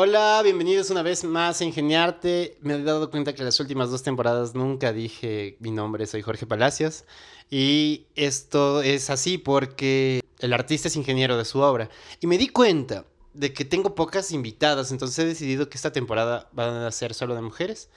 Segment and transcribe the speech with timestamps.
[0.00, 2.56] Hola, bienvenidos una vez más a Ingeniarte.
[2.60, 6.46] Me he dado cuenta que las últimas dos temporadas nunca dije mi nombre, soy Jorge
[6.46, 7.04] Palacios.
[7.50, 11.90] Y esto es así porque el artista es ingeniero de su obra.
[12.20, 16.48] Y me di cuenta de que tengo pocas invitadas, entonces he decidido que esta temporada
[16.52, 17.88] van a ser solo de mujeres.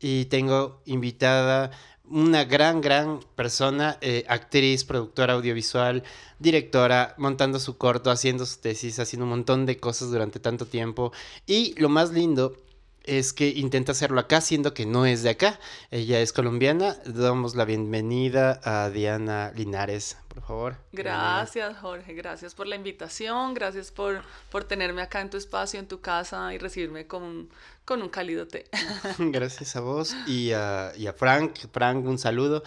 [0.00, 1.70] Y tengo invitada
[2.08, 6.02] una gran, gran persona, eh, actriz, productora audiovisual,
[6.38, 11.12] directora, montando su corto, haciendo su tesis, haciendo un montón de cosas durante tanto tiempo.
[11.46, 12.56] Y lo más lindo
[13.04, 15.58] es que intenta hacerlo acá, siendo que no es de acá.
[15.90, 16.96] Ella es colombiana.
[17.04, 20.76] Damos la bienvenida a Diana Linares, por favor.
[20.92, 22.14] Gracias, Jorge.
[22.14, 23.54] Gracias por la invitación.
[23.54, 27.50] Gracias por, por tenerme acá en tu espacio, en tu casa y recibirme con un,
[27.84, 28.66] con un cálido té.
[29.18, 31.58] Gracias a vos y a, y a Frank.
[31.72, 32.62] Frank, un saludo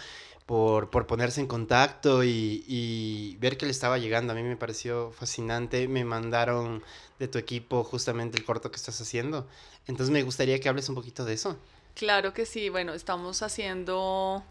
[0.46, 4.32] por, por ponerse en contacto y, y, ver que le estaba llegando.
[4.32, 5.88] A mí me pareció fascinante.
[5.88, 6.82] Me mandaron
[7.18, 9.46] de tu equipo justamente el corto que estás haciendo.
[9.86, 11.58] Entonces me gustaría que hables un poquito de eso.
[11.94, 12.68] Claro que sí.
[12.68, 14.42] Bueno, estamos haciendo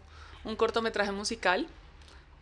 [0.44, 1.68] un cortometraje musical.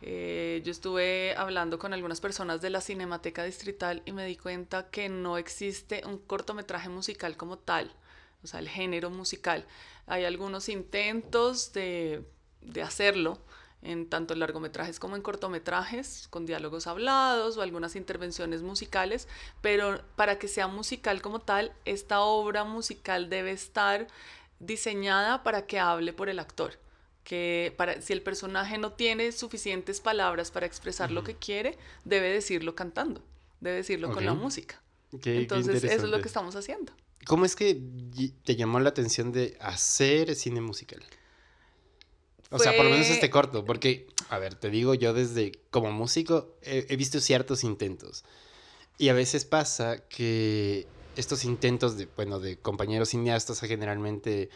[0.03, 4.91] Eh, yo estuve hablando con algunas personas de la Cinemateca Distrital y me di cuenta
[4.91, 7.91] que no existe un cortometraje musical como tal,
[8.43, 9.65] o sea, el género musical.
[10.07, 12.23] Hay algunos intentos de
[12.65, 13.39] de hacerlo
[13.85, 19.29] en tanto largometrajes como en cortometrajes, con diálogos hablados o algunas intervenciones musicales,
[19.61, 24.07] pero para que sea musical como tal, esta obra musical debe estar
[24.59, 26.79] diseñada para que hable por el actor.
[27.23, 32.31] Que para, si el personaje no tiene suficientes palabras para expresar lo que quiere, debe
[32.31, 33.23] decirlo cantando,
[33.61, 34.81] debe decirlo con la música.
[35.25, 36.93] Entonces, eso es lo que estamos haciendo.
[37.25, 37.81] ¿Cómo es que
[38.45, 41.03] te llamó la atención de hacer cine musical?
[42.55, 45.91] O sea, por lo menos este corto, porque, a ver, te digo, yo desde como
[45.91, 48.25] músico he, visto ciertos intentos.
[48.97, 54.51] Y a veces pasa que estos intentos de, bueno, de compañeros cineastas generalmente...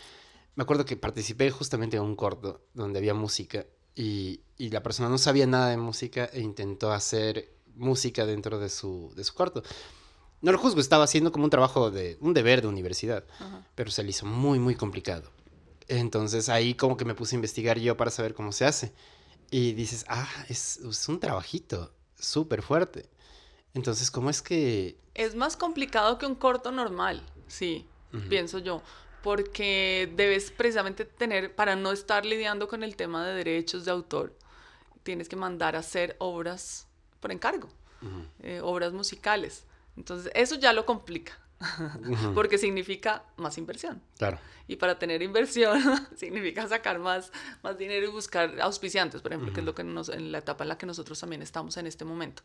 [0.54, 5.08] Me acuerdo que participé justamente en un corto donde había música y, y, la persona
[5.08, 9.62] no sabía nada de música e intentó hacer música dentro de su, de su corto.
[10.40, 13.24] No lo juzgo, estaba haciendo como un trabajo de un deber de universidad,
[13.74, 15.30] pero se le hizo muy, muy complicado.
[15.88, 18.92] Entonces ahí como que me puse a investigar yo para saber cómo se hace.
[19.50, 23.08] Y dices, ah, es, un trabajito súper fuerte.
[23.74, 24.98] Entonces, ¿cómo es que...?
[25.14, 27.86] Es más complicado que un corto normal, sí,
[28.28, 28.82] pienso yo.
[29.22, 34.36] Porque debes precisamente tener, para no estar lidiando con el tema de derechos de autor,
[35.02, 36.86] tienes que mandar a hacer obras
[37.20, 37.68] por encargo,
[38.42, 39.64] eh, obras musicales.
[39.96, 41.38] Entonces, eso ya lo complica.
[42.34, 44.00] Porque significa más inversión.
[44.16, 44.38] Claro.
[44.66, 45.80] Y para tener inversión
[46.16, 47.32] significa sacar más,
[47.62, 50.64] más dinero y buscar auspiciantes, por ejemplo, que es lo que nos, en la etapa
[50.64, 52.42] en la que nosotros también estamos en este momento.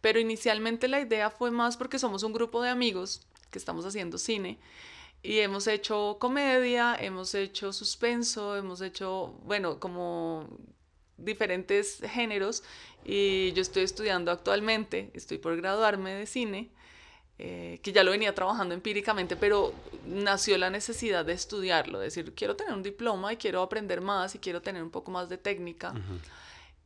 [0.00, 4.18] Pero inicialmente la idea fue más porque somos un grupo de amigos que estamos haciendo
[4.18, 4.58] cine
[5.22, 10.48] y hemos hecho comedia, hemos hecho suspenso, hemos hecho, bueno, como
[11.16, 12.62] diferentes géneros
[13.04, 16.70] y yo estoy estudiando actualmente, estoy por graduarme de cine
[17.38, 19.74] eh, que ya lo venía trabajando empíricamente, pero
[20.06, 24.34] nació la necesidad de estudiarlo, de decir, quiero tener un diploma y quiero aprender más
[24.34, 25.92] y quiero tener un poco más de técnica.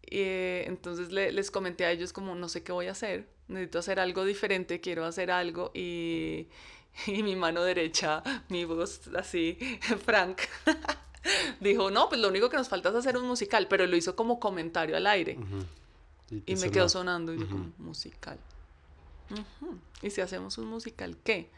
[0.02, 4.00] Eh, entonces les comenté a ellos como, no sé qué voy a hacer, necesito hacer
[4.00, 6.48] algo diferente, quiero hacer algo y,
[7.06, 9.56] y mi mano derecha, mi voz así,
[10.04, 10.40] Frank.
[11.60, 14.16] dijo, no, pues lo único que nos falta es hacer un musical, pero lo hizo
[14.16, 15.38] como comentario al aire.
[16.46, 18.38] Y, me quedó sonando y yo como, musical.
[20.02, 21.50] ¿Y si hacemos un musical qué?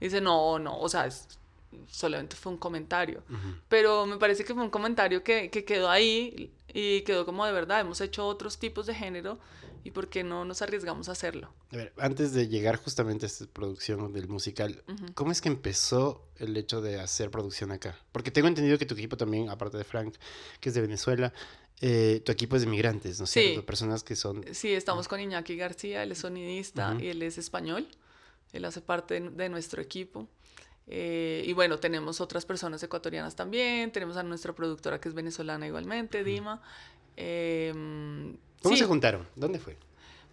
[0.00, 1.08] dice, no, no, o sea,
[1.88, 3.22] solamente fue un comentario.
[3.68, 7.52] Pero me parece que fue un comentario que, que, quedó ahí y quedó como de
[7.52, 9.38] verdad, hemos hecho otros tipos de género
[9.82, 11.52] y por qué no nos arriesgamos a hacerlo.
[11.72, 14.82] A ver, antes de llegar justamente a esta producción del musical,
[15.14, 17.96] ¿cómo es que empezó el hecho de hacer producción acá?
[18.12, 20.16] Porque tengo entendido que tu equipo también, aparte de Frank,
[20.60, 21.32] que es de Venezuela,
[21.80, 23.40] eh, tu equipo es de migrantes, ¿no es sí.
[23.40, 23.64] cierto?
[23.64, 24.44] Personas que son...
[24.52, 27.88] Sí, estamos con Iñaki García, él es sonidista y él es español,
[28.52, 30.28] él hace parte de, nuestro equipo.
[30.86, 35.66] Eh, y bueno, tenemos otras personas ecuatorianas también, tenemos a nuestra productora que es venezolana
[35.66, 36.60] igualmente, Dima.
[37.16, 39.26] Em, ¿Cómo se juntaron?
[39.34, 39.78] ¿Dónde fue?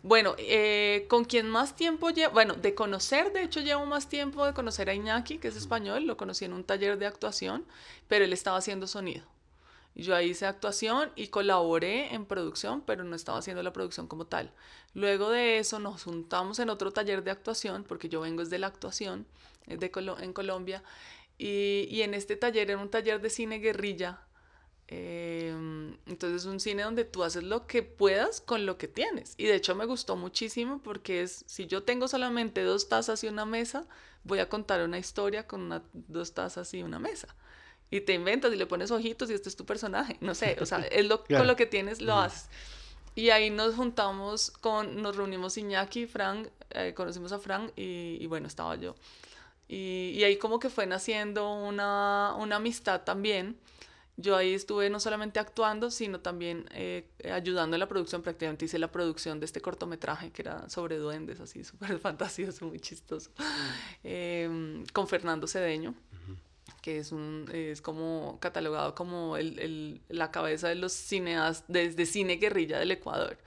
[0.04, 4.46] Bueno, eh, con quien más tiempo llevo, bueno, de conocer, de hecho llevo más tiempo
[4.46, 7.66] de conocer a Iñaki, que es español, lo conocí en un taller de actuación,
[8.08, 9.24] pero él estaba haciendo sonido.
[9.98, 14.28] Yo ahí hice actuación y colaboré en producción, pero no estaba haciendo la producción como
[14.28, 14.52] tal.
[14.94, 18.68] Luego de eso nos juntamos en otro taller de actuación, porque yo vengo desde la
[18.68, 19.26] actuación
[19.66, 19.92] de
[20.22, 20.84] en Colombia,
[21.40, 24.22] y, y, en este taller era un taller de cine guerrilla.
[24.88, 25.54] Eh,
[26.06, 29.34] entonces un cine donde tú haces lo que puedas con lo que tienes.
[29.38, 33.28] Y de hecho me gustó muchísimo porque es, si yo tengo solamente dos tazas y
[33.28, 33.88] una mesa,
[34.24, 37.36] voy a contar una historia con una, dos tazas y una mesa.
[37.90, 40.18] Y te inventas y le pones ojitos y este es tu personaje.
[40.20, 42.50] No sé, o sea, es lo, con lo que tienes lo haces.
[43.16, 48.28] Y ahí nos juntamos con, nos reunimos Iñaki, Frank, eh, conocimos a Frank y, y,
[48.28, 48.96] bueno, estaba yo.
[49.68, 53.58] Y, y, ahí como que fue naciendo una, una amistad también.
[54.18, 58.22] Yo ahí estuve no solamente actuando, sino también eh, ayudando en la producción.
[58.22, 62.80] Prácticamente hice la producción de este cortometraje que era sobre duendes, así súper fantasioso, muy
[62.80, 63.32] chistoso,
[64.04, 65.96] eh, con Fernando Cedeño
[66.88, 72.06] que es, un, es como catalogado como el, el, la cabeza de los cineastas, desde
[72.06, 73.38] cine guerrilla del Ecuador.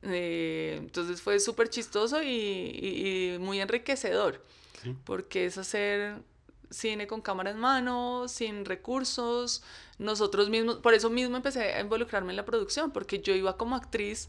[0.00, 4.42] Eh, entonces fue súper chistoso y, y, y, muy enriquecedor,
[4.82, 4.96] sí.
[5.04, 6.22] porque es hacer
[6.70, 9.62] cine con cámara en mano, sin recursos,
[9.98, 13.76] nosotros mismos, por eso mismo empecé a involucrarme en la producción, porque yo iba como
[13.76, 14.28] actriz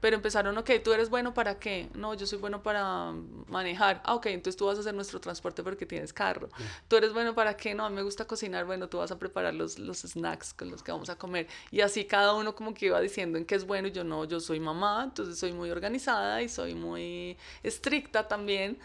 [0.00, 1.88] pero empezaron, ok, tú eres bueno para qué?
[1.94, 3.12] No, yo soy bueno para
[3.48, 4.02] manejar.
[4.04, 6.48] Ah, ok, entonces tú vas a hacer nuestro transporte porque tienes carro.
[6.58, 6.82] Yeah.
[6.88, 7.74] Tú eres bueno para qué?
[7.74, 8.66] No, a mí me gusta cocinar.
[8.66, 11.46] Bueno, tú vas a preparar los, los snacks con los que vamos a comer.
[11.70, 13.88] Y así cada uno como que iba diciendo en qué es bueno.
[13.88, 18.78] Y yo no, yo soy mamá, entonces soy muy organizada y soy muy estricta también.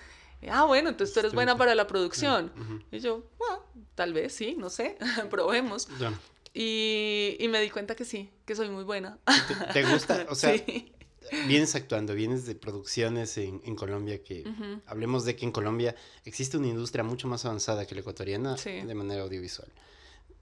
[0.50, 2.50] Ah, bueno, entonces tú eres buena para la producción.
[2.56, 2.84] Uh -huh.
[2.92, 3.64] Y yo, bueno,
[3.96, 4.98] tal vez sí, no sé,
[5.30, 5.90] probemos.
[5.98, 6.14] Yeah.
[6.54, 9.18] Y, y, me di cuenta que sí, que soy muy buena.
[9.48, 10.26] ¿Te, te gusta?
[10.30, 10.94] O sea, sí
[11.48, 14.82] vienes actuando, vienes de producciones en, en Colombia, que uh -huh.
[14.86, 15.96] hablemos de que en Colombia
[16.26, 18.82] existe una industria mucho más avanzada que la ecuatoriana sí.
[18.82, 19.70] de manera audiovisual.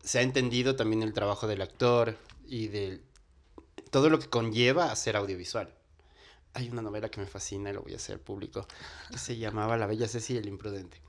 [0.04, 2.18] Se ha entendido también el trabajo del actor
[2.48, 3.02] y de
[3.90, 5.74] todo lo que conlleva hacer audiovisual.
[6.54, 8.68] Hay una novela que me fascina y lo voy a hacer público,
[9.12, 11.02] que se llamaba La Bella Ceci y el Imprudente.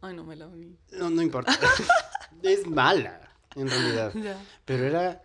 [0.00, 0.76] Ay, no me la vi.
[0.92, 1.52] No, no importa.
[2.42, 4.12] es mala, en realidad.
[4.64, 5.22] Pero era,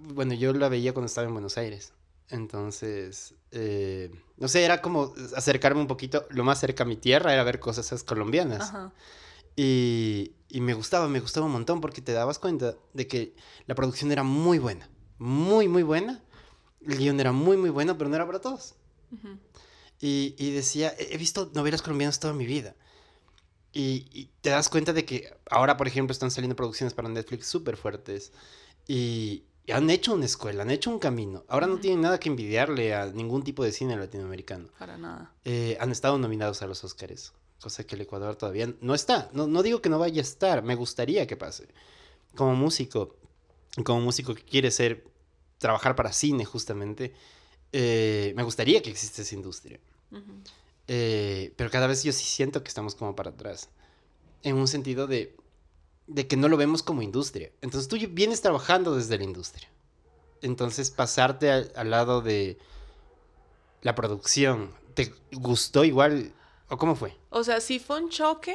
[0.00, 1.92] bueno, yo la veía cuando estaba en Buenos Aires.
[2.32, 7.34] Entonces, eh, no sé, era como acercarme un poquito, lo más cerca a mi tierra
[7.34, 8.70] era ver cosas colombianas.
[8.70, 8.92] Ajá.
[9.54, 13.34] Y, y, me gustaba, me gustaba un montón porque te dabas cuenta de que
[13.66, 14.88] la producción era muy buena,
[15.18, 16.22] muy, muy buena.
[16.80, 18.76] El guion era muy, muy bueno, pero no era para todos.
[19.10, 19.38] Uh -huh.
[20.00, 22.74] y, y, decía, he visto novelas colombianas toda mi vida.
[23.74, 27.46] Y, y, te das cuenta de que ahora, por ejemplo, están saliendo producciones para Netflix
[27.46, 28.32] súper fuertes.
[28.88, 31.44] Y, y han hecho una escuela, han hecho un camino.
[31.48, 34.68] Ahora no tienen nada que envidiarle a ningún tipo de cine latinoamericano.
[34.78, 35.32] Para nada.
[35.44, 39.30] Eh, han estado nominados a los Oscars, cosa que el Ecuador todavía no está.
[39.32, 41.68] No, no digo que no vaya a estar, me gustaría que pase.
[42.34, 43.16] Como músico,
[43.84, 45.04] como músico que quiere ser,
[45.58, 47.14] trabajar para cine justamente,
[47.72, 49.78] eh, me gustaría que exista esa industria.
[50.10, 50.50] Uh -huh.
[50.88, 53.68] eh, pero cada vez yo sí siento que estamos como para atrás.
[54.42, 55.36] En un sentido de
[56.06, 57.50] de que no lo vemos como industria.
[57.60, 59.68] Entonces tú vienes trabajando desde la industria.
[60.40, 62.58] Entonces pasarte al, al lado de
[63.82, 66.32] la producción, ¿te gustó igual
[66.68, 67.16] o cómo fue?
[67.30, 68.54] O sea, sí fue un choque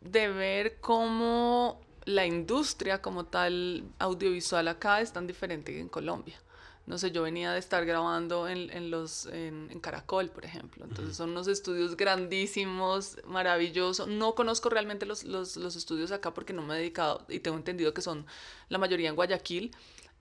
[0.00, 6.40] de ver cómo la industria como tal audiovisual acá es tan diferente que en Colombia
[6.86, 10.84] no sé, yo venía de estar grabando en, en los, en, en, Caracol, por ejemplo.
[10.84, 14.08] Entonces son unos estudios grandísimos, maravillosos.
[14.08, 17.56] No conozco realmente los, los, los, estudios acá porque no me he dedicado y tengo
[17.56, 18.26] entendido que son
[18.68, 19.70] la mayoría en Guayaquil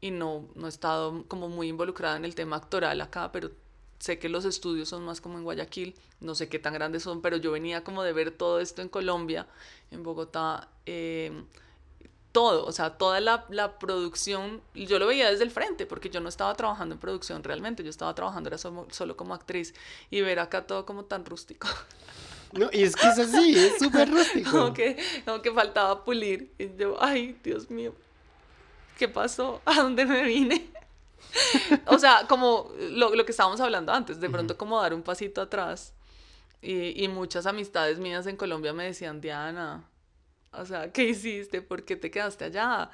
[0.01, 3.51] y no, no he estado como muy involucrada en el tema actoral acá, pero
[4.00, 7.21] sé que los estudios son más como en Guayaquil, no sé qué tan grandes son,
[7.21, 9.47] pero yo venía como de ver todo esto en Colombia,
[9.91, 10.69] en Bogotá.
[10.85, 11.31] Eh,
[12.31, 16.19] todo, o sea, toda la, la, producción, yo lo veía desde el frente, porque yo
[16.19, 19.74] no estaba trabajando en producción realmente, yo estaba trabajando era solo, solo como actriz,
[20.12, 21.68] y ver acá todo como tan rústico.
[22.52, 24.50] No, y es que es así, es súper rústico.
[24.50, 27.94] como, que, como que faltaba pulir, y yo, ay, Dios mío,
[28.98, 29.62] ¿qué pasó?
[29.66, 30.68] ¿A dónde me vine?
[31.86, 35.42] o sea, como lo, lo, que estábamos hablando antes, de pronto como dar un pasito
[35.42, 35.94] atrás,
[36.59, 39.83] y, y muchas amistades mías en Colombia me decían, Diana,
[40.51, 41.61] o sea, ¿qué hiciste?
[41.61, 42.89] ¿Por qué te quedaste allá?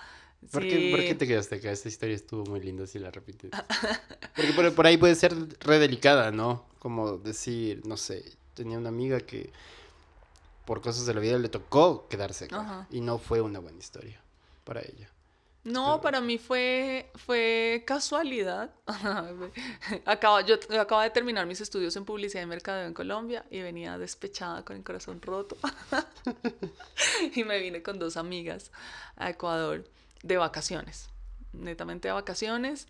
[0.51, 0.69] ¿Por, sí.
[0.69, 1.71] qué, ¿Por, qué, te quedaste acá?
[1.71, 3.51] Esta historia estuvo muy linda si la repites.
[4.35, 6.65] Porque por, por, ahí puede ser re delicada, ¿no?
[6.79, 9.51] Como decir, no sé, tenía una amiga que
[10.65, 12.59] por cosas de la vida le tocó quedarse acá.
[12.59, 12.87] Ajá.
[12.91, 14.21] Y no fue una buena historia
[14.63, 15.09] para ella.
[15.65, 18.69] No, para mí fue, fue casualidad.
[20.05, 23.97] acaba, yo acabo de terminar mis estudios en publicidad y mercadeo en Colombia y venía
[23.97, 25.57] despechada con el corazón roto.
[27.35, 28.71] y me vine con dos amigas
[29.15, 29.83] a Ecuador
[30.21, 31.09] de vacaciones,
[31.51, 32.87] netamente de vacaciones.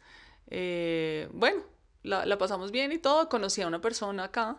[0.47, 1.63] Eh, bueno,
[2.03, 3.29] la, la, pasamos bien y todo.
[3.29, 4.57] Conocí a una persona acá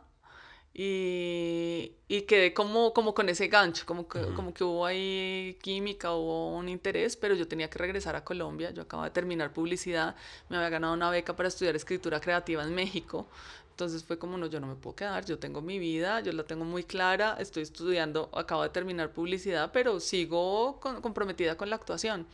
[0.78, 4.34] y, y quedé como, como con ese gancho, como que, uh -huh.
[4.34, 8.72] como que hubo ahí química, hubo un interés, pero yo tenía que regresar a Colombia.
[8.72, 10.14] Yo acababa de terminar publicidad,
[10.50, 13.26] me había ganado una beca para estudiar escritura creativa en México.
[13.70, 16.44] Entonces fue como, no, yo no me puedo quedar, yo tengo mi vida, yo la
[16.44, 22.26] tengo muy clara, estoy estudiando, acabo de terminar publicidad, pero sigo comprometida con la actuación.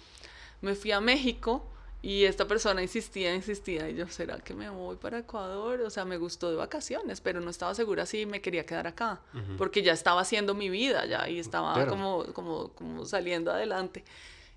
[0.63, 1.65] Me fui a México
[2.03, 5.81] y esta persona insistía, insistía, y yo, ¿será que me voy para Ecuador?
[5.83, 9.21] O sea, me gustó de vacaciones, pero no estaba segura si me quería quedar acá,
[9.57, 14.05] porque ya estaba haciendo mi vida ya y estaba como, como, como saliendo adelante.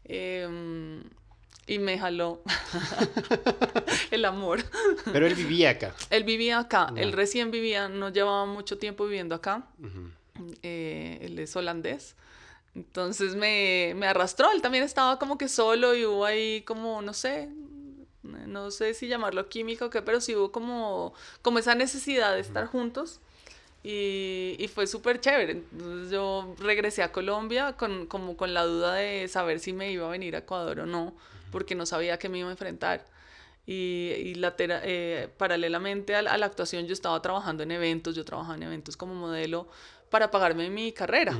[0.06, 1.02] Eh,
[1.68, 2.42] y me jaló
[4.12, 4.64] el amor.
[5.12, 5.96] Pero él vivía acá.
[6.10, 9.68] Él vivía acá, él recién vivía, no llevaba mucho tiempo viviendo acá.
[10.62, 12.16] Eh, él es holandés.
[12.76, 17.14] Entonces me, me, arrastró, él también estaba como que solo y hubo ahí como, no
[17.14, 17.50] sé,
[18.24, 22.42] no sé si llamarlo química o qué, pero sí hubo como, como esa necesidad de
[22.42, 23.22] estar juntos.
[23.84, 25.52] Y, y, fue súper chévere.
[25.52, 30.08] Entonces yo regresé a Colombia con, como con la duda de saber si me iba
[30.08, 31.14] a venir a Ecuador o no
[31.56, 33.06] porque no sabía que me iba a enfrentar.
[33.66, 38.64] Y, y eh, paralelamente a la, actuación yo estaba trabajando en eventos, yo trabajaba en
[38.64, 39.70] eventos como modelo
[40.10, 41.34] para pagarme mi carrera.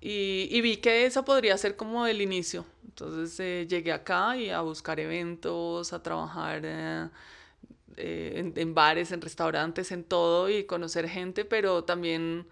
[0.00, 2.64] Y, y, vi que esa podría ser como el inicio.
[2.86, 7.08] Entonces eh, llegué acá y a buscar eventos, a trabajar eh,
[7.96, 12.46] en, en, bares, en restaurantes, en todo y conocer gente, pero también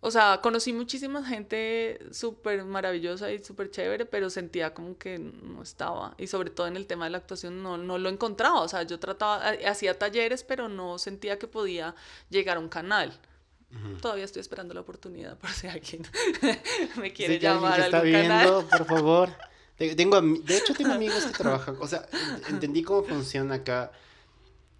[0.00, 5.62] o sea, conocí muchísima gente súper maravillosa y súper chévere, pero sentía como que no
[5.62, 6.14] estaba.
[6.16, 8.60] Y sobre todo en el tema de la actuación no, no lo encontraba.
[8.60, 11.94] O sea, yo trataba, hacía talleres, pero no sentía que podía
[12.30, 13.18] llegar a un canal.
[14.00, 16.02] Todavía estoy esperando la oportunidad por si alguien
[16.96, 19.30] me quiere llamar a algún viendo, por favor.
[19.76, 21.76] Tengo, de hecho, tengo amigos que trabajan.
[21.80, 22.08] O sea,
[22.48, 23.92] entendí cómo funciona acá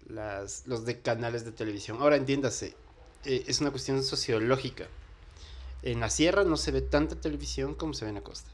[0.07, 1.99] las, los de canales de televisión.
[2.01, 2.75] Ahora entiéndase,
[3.23, 4.87] eh, es una cuestión sociológica
[5.83, 8.49] en la sierra no se ve tanta televisión como se ve en la costa.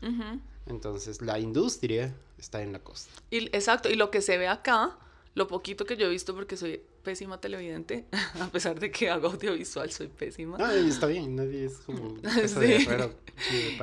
[0.66, 3.12] Entonces, la industria está en la costa.
[3.32, 4.98] Y, exacto, y lo que se ve acá,
[5.36, 8.06] lo poquito que yo he visto, porque soy pésima televidente,
[8.40, 10.58] a pesar de que hago audiovisual, soy pésima.
[10.58, 12.18] No, está bien, nadie es como...
[12.48, 12.88] sí.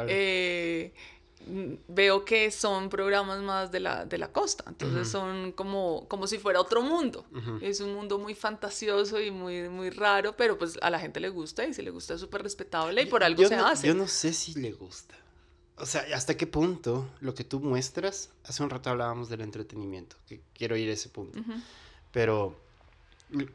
[0.08, 0.92] eh,
[1.88, 6.38] veo que son programas más de la, de la costa, entonces son como, como si
[6.38, 7.24] fuera otro mundo.
[7.60, 11.30] Es un mundo muy fantasioso y muy, muy raro, pero pues a la gente le
[11.30, 13.86] gusta y si le gusta es súper respetable y por algo se hace.
[13.86, 15.14] Yo no sé si le gusta.
[15.80, 18.30] O sea, ¿hasta qué punto lo que tú muestras?
[18.44, 21.38] Hace un rato hablábamos del entretenimiento, que quiero ir a ese punto.
[22.12, 22.58] Pero,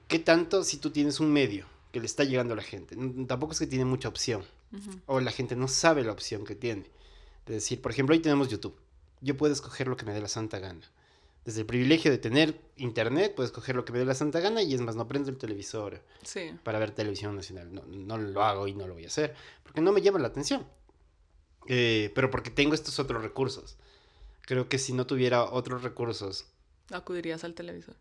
[0.07, 2.95] ¿qué tanto si tú tienes un medio que le está llegando a la gente?
[3.27, 4.43] Tampoco es que tiene mucha opción.
[5.05, 6.89] O la gente no sabe la opción que tiene.
[7.45, 8.75] Es decir, por ejemplo, hoy tenemos YouTube.
[9.21, 10.81] Yo puedo escoger lo que me dé la santa gana.
[11.45, 14.63] Desde el privilegio de tener internet, puedo escoger lo que me dé la santa gana
[14.63, 16.01] y es más, no prendo el televisor
[16.63, 17.71] para ver televisión nacional.
[17.71, 20.27] No, no, lo hago y no lo voy a hacer porque no me llama la
[20.27, 20.65] atención.
[21.67, 23.77] Eh, pero porque tengo estos otros recursos.
[24.41, 26.45] Creo que si no tuviera otros recursos...
[26.91, 27.95] Acudirías al televisor.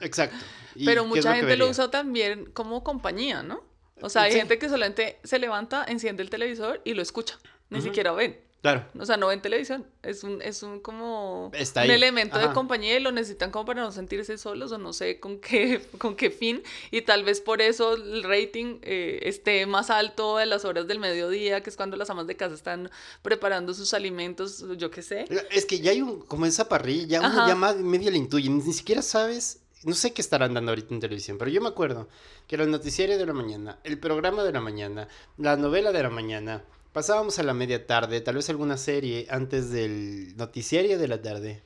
[0.00, 0.36] Exacto.
[0.84, 3.62] pero mucha gente lo usa también como compañía, ¿no?
[4.02, 7.38] O sea, hay gente que solamente se levanta, enciende el televisor y lo escucha.
[7.68, 8.40] Ni siquiera ven.
[8.62, 8.84] Claro.
[8.98, 9.86] O sea, no ven televisión.
[10.02, 13.90] Es un, es un como un elemento de compañía y lo necesitan como para no
[13.90, 16.62] sentirse solos o no sé con qué, con qué fin.
[16.90, 20.98] Y tal vez por eso el rating eh, esté más alto en las horas del
[20.98, 22.90] mediodía, que es cuando las amas de casa están
[23.22, 25.24] preparando sus alimentos, yo qué sé.
[25.50, 28.50] Es que ya hay un, como esa parrilla, ya uno ya más medio le intuye,
[28.50, 32.08] ni siquiera sabes no sé qué estarán dando ahorita en televisión, pero yo me acuerdo
[32.46, 36.10] que era el de la mañana, el programa de la mañana, la novela de la
[36.10, 41.22] mañana, pasábamos a la media tarde, tal vez alguna serie antes del noticiario de la
[41.22, 41.62] tarde.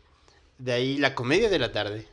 [0.58, 2.06] De ahí la comedia de la tarde.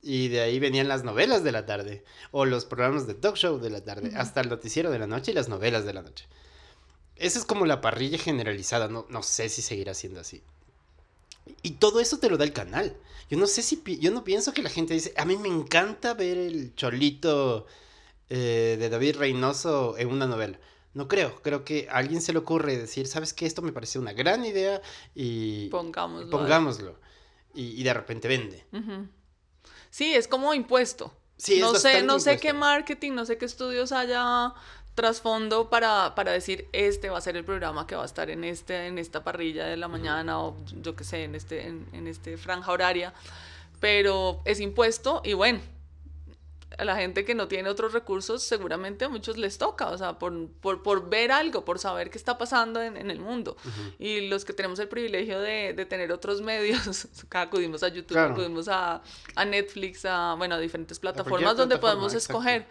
[0.00, 2.04] Y de ahí venían las novelas de la tarde.
[2.30, 4.12] O los programas de talk show de la tarde.
[4.16, 6.26] Hasta el noticiero de la noche y las novelas de la noche.
[7.16, 8.88] Esa es como la parrilla generalizada.
[8.88, 10.42] No, no sé si seguirá siendo así.
[11.62, 12.96] Y todo eso te lo da el canal.
[13.30, 13.82] Yo no sé si.
[13.98, 15.12] Yo no pienso que la gente dice.
[15.16, 17.66] A mí me encanta ver el cholito
[18.30, 20.58] eh, de David Reynoso en una novela.
[20.94, 23.46] No creo, creo que a alguien se le ocurre decir, ¿sabes qué?
[23.46, 24.80] Esto me parece una gran idea
[25.14, 26.30] y pongámoslo.
[26.30, 26.98] Pongámoslo.
[27.54, 28.64] Y, de repente vende.
[29.90, 31.12] Sí, es como impuesto.
[31.36, 34.54] Sí, no sé, no sé qué marketing, no sé qué estudios haya
[34.98, 38.42] trasfondo para, para decir este va a ser el programa que va a estar en
[38.42, 42.08] este en esta parrilla de la mañana o yo qué sé en este en, en
[42.08, 43.14] este franja horaria
[43.78, 45.60] pero es impuesto y bueno
[46.78, 50.18] a la gente que no tiene otros recursos, seguramente a muchos les toca, o sea,
[50.18, 53.56] por, por, por ver algo, por saber qué está pasando en, en el mundo.
[53.98, 58.68] Y los que tenemos el privilegio de, de tener otros medios, acudimos a YouTube, acudimos
[58.68, 59.02] a,
[59.34, 62.66] a, Netflix, a, bueno, a diferentes plataformas donde podemos escoger.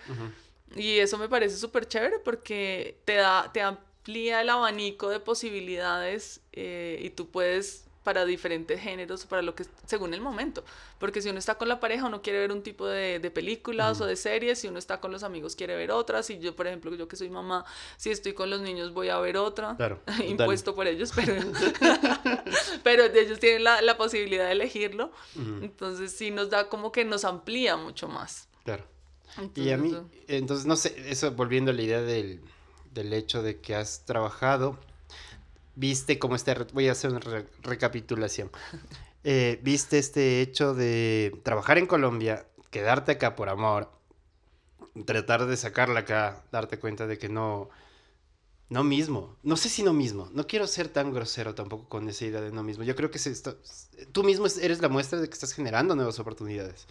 [0.75, 6.41] Y eso me parece súper chévere porque te da, te amplía el abanico de posibilidades
[6.53, 10.63] eh, y tú puedes para diferentes géneros, para lo que según el momento.
[10.97, 13.99] Porque si uno está con la pareja, uno quiere ver un tipo de, de películas
[13.99, 16.29] o de series, si uno está con los amigos, quiere ver otras.
[16.29, 17.65] Y yo, por ejemplo, yo que soy mamá,
[17.97, 19.75] si estoy con los niños, voy a ver otra.
[19.75, 19.99] Claro.
[20.25, 21.33] Impuesto por ellos, pero,
[22.85, 25.11] pero ellos tienen la, la posibilidad de elegirlo.
[25.35, 28.47] Entonces, sí nos da como que nos amplía mucho más.
[28.63, 28.85] Claro.
[29.53, 29.93] y a mí,
[30.29, 32.39] entonces, no sé, eso volviendo a la idea del,
[32.93, 34.79] del hecho de que has trabajado
[35.77, 37.21] viste como este, voy a hacer una
[37.61, 38.51] recapitulación,
[39.23, 43.91] eh, viste este hecho de trabajar en Colombia, quedarte acá por amor,
[45.05, 47.69] tratar de sacarla acá, darte cuenta de que no,
[48.69, 52.25] no mismo, no sé si no mismo, no quiero ser tan grosero tampoco con esa
[52.25, 53.19] idea de no mismo, yo creo que
[54.11, 56.87] tú mismo eres la muestra de que estás generando nuevas oportunidades.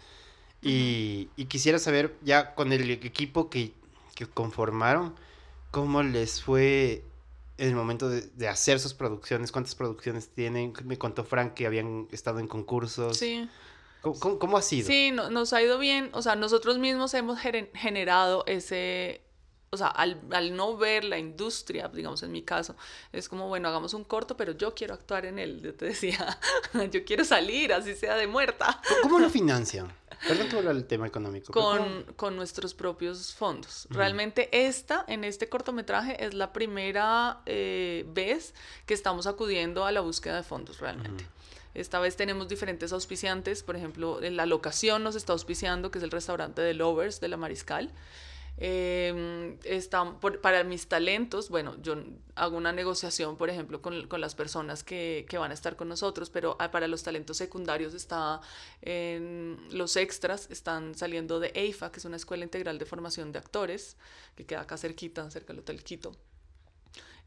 [0.62, 3.75] Y, y quisiera saber ya con el equipo que,
[4.14, 5.14] que conformaron,
[5.71, 7.05] cómo les fue
[7.58, 10.72] en el momento de, hacer sus producciones, cuántas producciones tienen.
[10.84, 13.16] Me contó Frank que habían estado en concursos.
[13.16, 13.48] Sí.
[14.02, 14.86] ¿Cómo, ha sido?
[14.86, 16.10] Sí, nos ha ido bien.
[16.12, 19.22] O sea, nosotros mismos hemos generado ese...
[19.70, 20.20] O sea, al,
[20.56, 22.76] no ver la industria, digamos en mi caso,
[23.12, 25.60] es como, bueno, hagamos un corto, pero yo quiero actuar en él.
[25.60, 26.38] Yo te decía,
[26.92, 28.80] yo quiero salir, así sea de muerta.
[29.02, 29.92] ¿Cómo lo financian?
[30.26, 31.52] Perdón que el tema económico.
[31.52, 33.87] Con, con, nuestros propios fondos.
[33.90, 38.54] Realmente esta, en este cortometraje, es la primera eh, vez
[38.87, 41.26] que estamos acudiendo a la búsqueda de fondos realmente.
[41.75, 46.04] Esta vez tenemos diferentes auspiciantes, por ejemplo, en la locación nos está auspiciando, que es
[46.04, 47.92] el restaurante de Lovers de la Mariscal.
[48.58, 49.58] Eh,
[50.40, 51.96] para mis talentos, bueno, yo
[52.36, 55.88] hago una negociación, por ejemplo, con, con las personas que, que, van a estar con
[55.88, 58.40] nosotros, pero ah, para los talentos secundarios está
[58.80, 63.38] en los extras, están saliendo de EIFA, que es una escuela integral de formación de
[63.38, 63.96] actores,
[64.36, 66.12] que queda acá cerquita, cerca del Hotel Quito.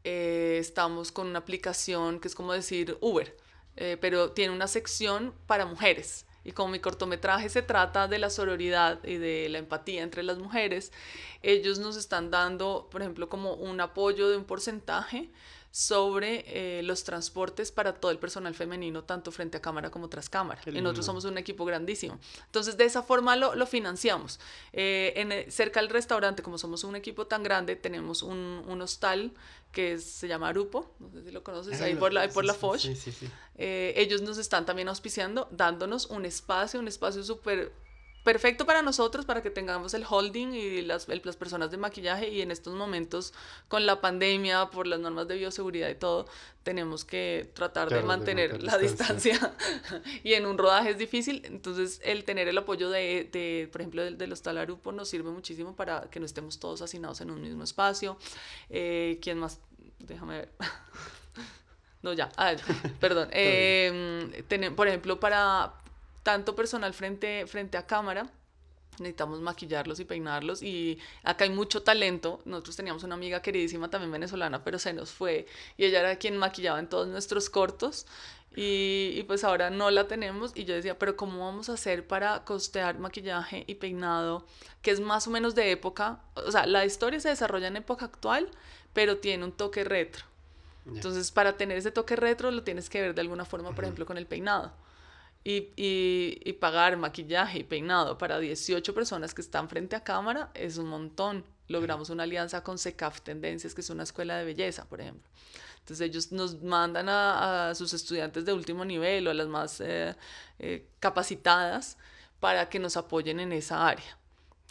[0.02, 3.36] Eh, estamos con una aplicación que es como decir Uber,
[3.76, 6.26] eh, pero tiene una sección para mujeres.
[6.44, 10.38] Y como mi cortometraje se trata de la sororidad y de la empatía entre las
[10.38, 10.92] mujeres,
[11.42, 15.30] ellos nos están dando, por ejemplo, como un apoyo de un porcentaje
[15.70, 20.28] sobre eh, los transportes para todo el personal femenino, tanto frente a cámara como tras
[20.28, 20.60] cámara.
[20.66, 22.18] Y nosotros somos un equipo grandísimo.
[22.46, 24.40] Entonces, de esa forma lo, lo financiamos.
[24.72, 29.32] Eh, en, cerca del restaurante, como somos un equipo tan grande, tenemos un, un hostal
[29.70, 32.84] que se llama Arupo, no sé si lo conoces, ahí por la, por la Foch.
[33.56, 37.72] Eh, ellos nos están también auspiciando, dándonos un espacio, un espacio súper
[38.24, 42.42] perfecto para nosotros, para que tengamos el holding y las, las personas de maquillaje y
[42.42, 43.32] en estos momentos
[43.68, 46.26] con la pandemia, por las normas de bioseguridad y todo,
[46.62, 49.54] tenemos que tratar de mantener la distancia,
[50.22, 54.04] y en un rodaje es difícil, entonces el tener el apoyo de, de por ejemplo,
[54.04, 57.40] del, del Hostal Arupo nos sirve muchísimo para que no estemos todos hacinados en un
[57.40, 58.18] mismo espacio.
[58.68, 59.58] Eh, ¿Quién más?
[59.98, 60.52] Déjame ver.
[62.02, 62.30] No, ya,
[63.00, 63.28] perdón.
[63.32, 64.42] Eh,
[64.74, 65.74] por ejemplo, para,
[66.22, 68.30] tanto personal frente, frente a cámara,
[68.98, 72.40] necesitamos maquillarlos y peinarlos y acá hay mucho talento.
[72.44, 76.36] Nosotros teníamos una amiga queridísima también venezolana, pero se nos fue y ella era quien
[76.36, 78.06] maquillaba en todos nuestros cortos
[78.54, 82.06] y, y, pues ahora no la tenemos y yo decía, pero ¿cómo vamos a hacer
[82.06, 84.44] para costear maquillaje y peinado
[84.82, 86.20] que es más o menos de época?
[86.34, 88.48] O sea, la historia se desarrolla en época actual,
[88.92, 90.24] pero tiene un toque retro.
[90.84, 94.04] Entonces, para tener ese toque retro lo tienes que ver de alguna forma, por ejemplo,
[94.04, 94.72] con el peinado
[95.42, 100.76] y, y, pagar maquillaje y peinado para 18 personas que están frente a cámara es
[100.76, 101.44] un montón.
[101.68, 105.26] Logramos una alianza con SECAF Tendencias, que es una escuela de belleza, por ejemplo.
[105.78, 109.80] Entonces ellos nos mandan a, a sus estudiantes de último nivel o a las más
[109.80, 110.14] eh,
[110.58, 111.96] eh, capacitadas
[112.38, 114.18] para que nos apoyen en esa área.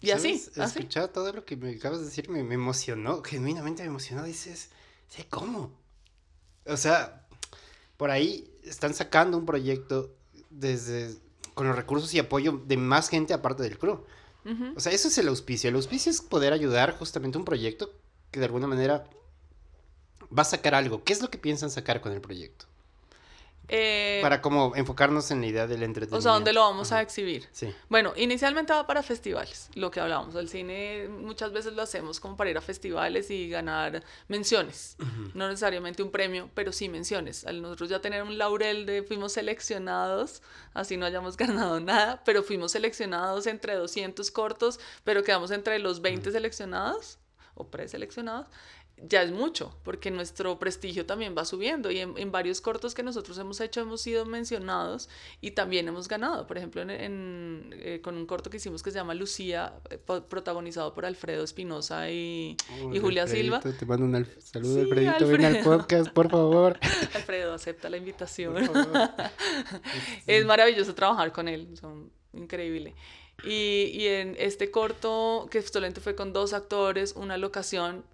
[0.00, 0.42] Y así.
[0.56, 4.22] Escuchar todo lo que me acabas de decir me, me emocionó, genuinamente me emocionó.
[4.22, 4.70] Dices,
[5.28, 5.72] ¿cómo?
[6.64, 7.26] O sea,
[7.96, 10.14] por ahí están sacando un proyecto
[10.50, 11.16] desde
[11.54, 14.04] con los recursos y apoyo de más gente aparte del crew.
[14.74, 15.68] O sea, eso es el auspicio.
[15.68, 17.92] El auspicio es poder ayudar justamente a un proyecto
[18.30, 19.04] que de alguna manera
[20.36, 21.04] va a sacar algo.
[21.04, 22.66] ¿Qué es lo que piensan sacar con el proyecto?
[23.72, 26.16] Eh, para como enfocarnos en la idea del entretenimiento.
[26.16, 27.48] O sea, ¿dónde lo vamos a exhibir?
[27.52, 27.72] Sí.
[27.88, 30.34] Bueno, inicialmente va para festivales, lo que hablábamos.
[30.34, 34.96] El cine muchas veces lo hacemos como para ir a festivales y ganar menciones.
[35.34, 37.46] No necesariamente un premio, pero sí menciones.
[37.46, 40.42] Al nosotros ya tener un laurel de fuimos seleccionados,
[40.74, 46.02] así no hayamos ganado nada, pero fuimos seleccionados entre 200 cortos, pero quedamos entre los
[46.02, 47.20] 20 seleccionados
[47.54, 48.48] o preseleccionados
[49.02, 53.38] ya es mucho, porque nuestro prestigio también va subiendo y en, varios cortos que nosotros
[53.38, 55.08] hemos hecho hemos sido mencionados
[55.40, 56.46] y también hemos ganado.
[56.46, 60.92] Por ejemplo, en, eh, con un corto que hicimos que se llama Lucía, eh, protagonizado
[60.92, 62.56] por Alfredo Espinosa y,
[63.00, 63.60] Julia Silva.
[63.60, 66.78] Te mando un saludo, Alfredito, ven al podcast, por favor.
[67.14, 68.56] Alfredo, acepta la invitación.
[70.26, 72.94] es maravilloso trabajar con él, son increíble.
[73.44, 78.04] Y, y en este corto, que solamente fue con dos actores, una locación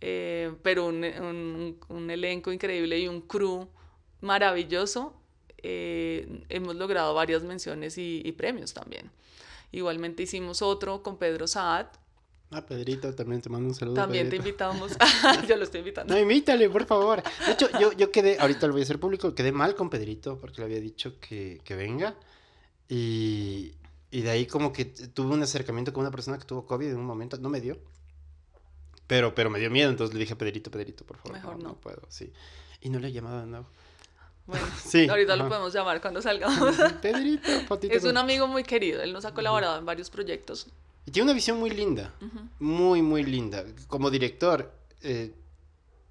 [0.00, 3.68] eh, pero un, un, elenco increíble y un crew
[4.20, 5.14] maravilloso.
[5.62, 9.10] Eh, hemos logrado varias menciones y, premios también.
[9.72, 11.86] Igualmente hicimos otro con Pedro Saad.
[12.52, 13.94] Ah, Pedrito, también te mando un saludo.
[13.94, 14.96] También te invitamos.
[15.48, 16.12] yo lo estoy invitando.
[16.12, 17.22] No, invítale, por favor.
[17.46, 20.38] De hecho, yo, yo quedé, ahorita lo voy a hacer público, quedé mal con Pedrito
[20.40, 22.16] porque le había dicho que, que venga.
[22.88, 23.74] Y,
[24.10, 26.96] y de ahí como que tuve un acercamiento con una persona que tuvo COVID en
[26.96, 27.78] un momento, no me dio.
[29.10, 31.32] Pero, pero me dio miedo, entonces le dije, Pedrito, Pedrito, por favor.
[31.32, 31.70] Mejor no.
[31.70, 32.32] No, puedo, sí.
[32.80, 33.66] Y no le he llamado de nuevo.
[34.46, 36.76] Bueno, sí, ahorita lo podemos llamar cuando salgamos.
[37.02, 37.92] Pedrito, patito.
[37.92, 40.68] Es un amigo muy querido, él nos ha colaborado en varios proyectos.
[41.06, 42.14] Y tiene una visión muy linda,
[42.60, 43.64] muy, muy linda.
[43.88, 45.34] Como director, eh,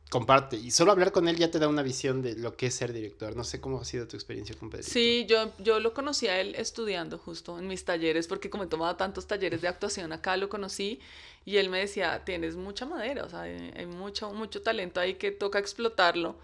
[0.09, 0.57] comparte.
[0.57, 2.91] Y solo hablar con él ya te da una visión de lo que es ser
[2.91, 3.35] director.
[3.35, 4.91] No sé cómo ha sido tu experiencia con Pedrito.
[4.91, 8.67] Sí, yo, yo lo conocí a él estudiando justo en mis talleres, porque como he
[8.67, 10.99] tomado tantos talleres de actuación acá, lo conocí
[11.45, 15.31] y él me decía, tienes mucha madera, o sea, hay, mucho, mucho talento ahí que
[15.31, 16.37] toca explotarlo,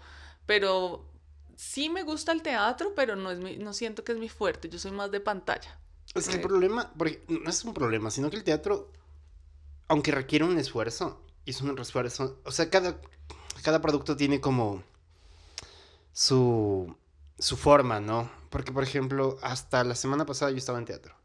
[0.46, 1.04] pero
[1.56, 4.68] sí me gusta el teatro, pero no, es mi, no siento que es mi fuerte,
[4.68, 5.78] yo soy más de pantalla.
[6.14, 8.90] Es que el problema, porque no es un problema, sino que el teatro,
[9.88, 13.00] aunque requiere un esfuerzo, es un esfuerzo, o sea, cada,
[13.66, 14.84] cada producto tiene como
[16.12, 16.94] su,
[17.36, 18.30] su forma, ¿no?
[18.48, 21.16] Porque, por ejemplo, hasta la semana pasada yo estaba en teatro.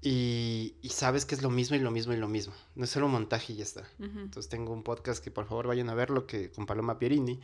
[0.00, 2.54] Y, y, sabes que es lo mismo y lo mismo y lo mismo.
[2.74, 3.86] No es solo un montaje y ya está.
[3.98, 7.38] Entonces tengo un podcast que por favor vayan a verlo que, con Paloma Pierini,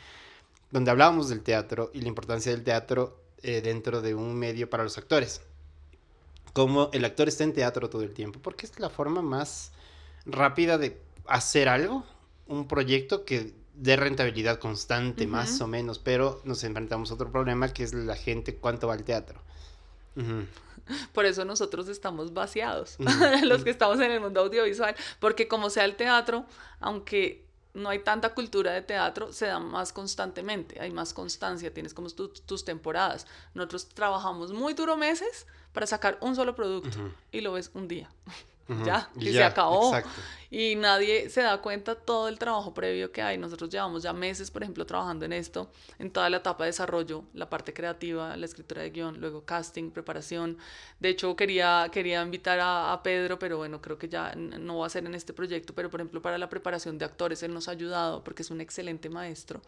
[0.71, 4.85] donde hablábamos del teatro y la importancia del teatro eh, dentro de un medio para
[4.85, 5.43] los actores.
[6.55, 9.73] Como el actor está en teatro todo el tiempo, porque es la forma más
[10.25, 12.07] rápida de hacer algo,
[12.47, 17.73] un proyecto que dé rentabilidad constante, más o menos, pero nos enfrentamos a otro problema
[17.73, 19.41] que es la gente cuánto va al teatro.
[21.13, 22.97] Por eso nosotros estamos vaciados,
[23.45, 26.45] los que estamos en el mundo audiovisual, porque como sea el teatro,
[26.81, 31.95] aunque no hay tanta cultura de teatro, se da más constantemente, hay más constancia, tienes
[31.95, 33.27] como tus temporadas.
[33.55, 36.99] Nosotros trabajamos muy duro meses para sacar un solo producto
[37.31, 38.11] y lo ves un día
[38.85, 39.93] ya, y, se acabó.
[40.51, 43.39] Y nadie se da cuenta todo el trabajo previo que hay.
[43.39, 47.23] Nosotros llevamos ya meses, por ejemplo, trabajando en esto, en toda la etapa de desarrollo,
[47.35, 50.59] la parte creativa, la escritura de guion, luego casting, preparación.
[50.99, 54.87] De hecho, quería, quería invitar a, a Pedro, pero bueno, creo que ya no va
[54.87, 57.69] a ser en este proyecto, pero por ejemplo, para la preparación de actores, él nos
[57.69, 59.63] ha ayudado porque es un excelente maestro.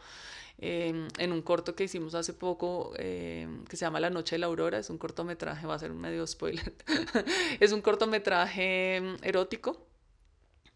[0.59, 4.41] Em, en un corto que hicimos hace poco em, que se llama La Noche de
[4.41, 6.73] la Aurora, es un cortometraje, va a ser un medio spoiler,
[7.61, 9.87] es un cortometraje em, erótico.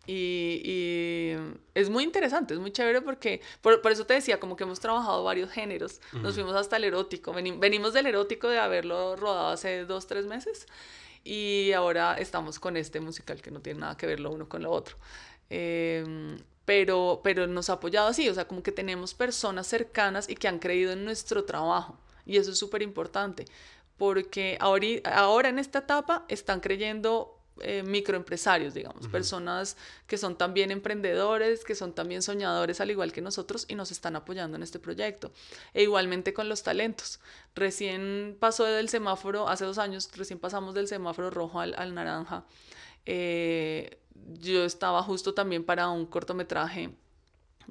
[0.09, 1.33] Y,
[1.75, 5.25] es muy interesante, es muy chévere porque, por, eso te decía, como que hemos trabajado
[5.25, 10.07] varios géneros, nos fuimos hasta el erótico, venimos del erótico de haberlo rodado hace dos,
[10.07, 10.67] tres meses
[11.25, 14.62] y ahora estamos con este musical que no tiene nada que ver lo uno con
[14.62, 14.97] lo otro
[16.66, 20.48] pero, pero nos ha apoyado así, o sea, como que tenemos personas cercanas y que
[20.48, 21.96] han creído en nuestro trabajo.
[22.26, 23.46] Y eso es súper importante,
[23.96, 29.76] porque ahora, ahora en esta etapa están creyendo eh, microempresarios, digamos, personas
[30.09, 34.16] que son también emprendedores, que son también soñadores al igual que nosotros y nos están
[34.16, 35.33] apoyando en este proyecto.
[35.72, 37.20] E igualmente con los talentos.
[37.55, 42.44] Recién pasó del semáforo, hace dos años, recién pasamos del semáforo rojo al, al naranja.
[43.07, 44.00] Eh,
[44.40, 46.90] yo estaba justo también para un cortometraje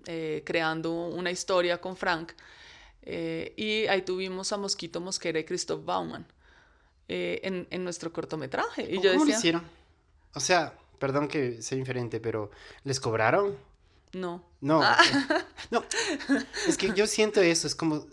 [0.08, 2.34] eh, creando una historia con Frank
[3.04, 6.26] eh, y ahí tuvimos a Mosquito Mosquera y Christoph Bauman
[7.08, 8.92] eh, en, en, nuestro cortometraje.
[8.92, 9.64] Y yo ¿Cómo lo hicieron?
[10.34, 12.50] O sea, perdón que sea diferente, pero
[12.84, 13.56] ¿les cobraron?
[14.14, 14.44] No.
[14.62, 14.82] No.
[14.84, 14.98] Ah.
[15.72, 15.84] No.
[16.68, 18.06] Es que yo siento eso, es como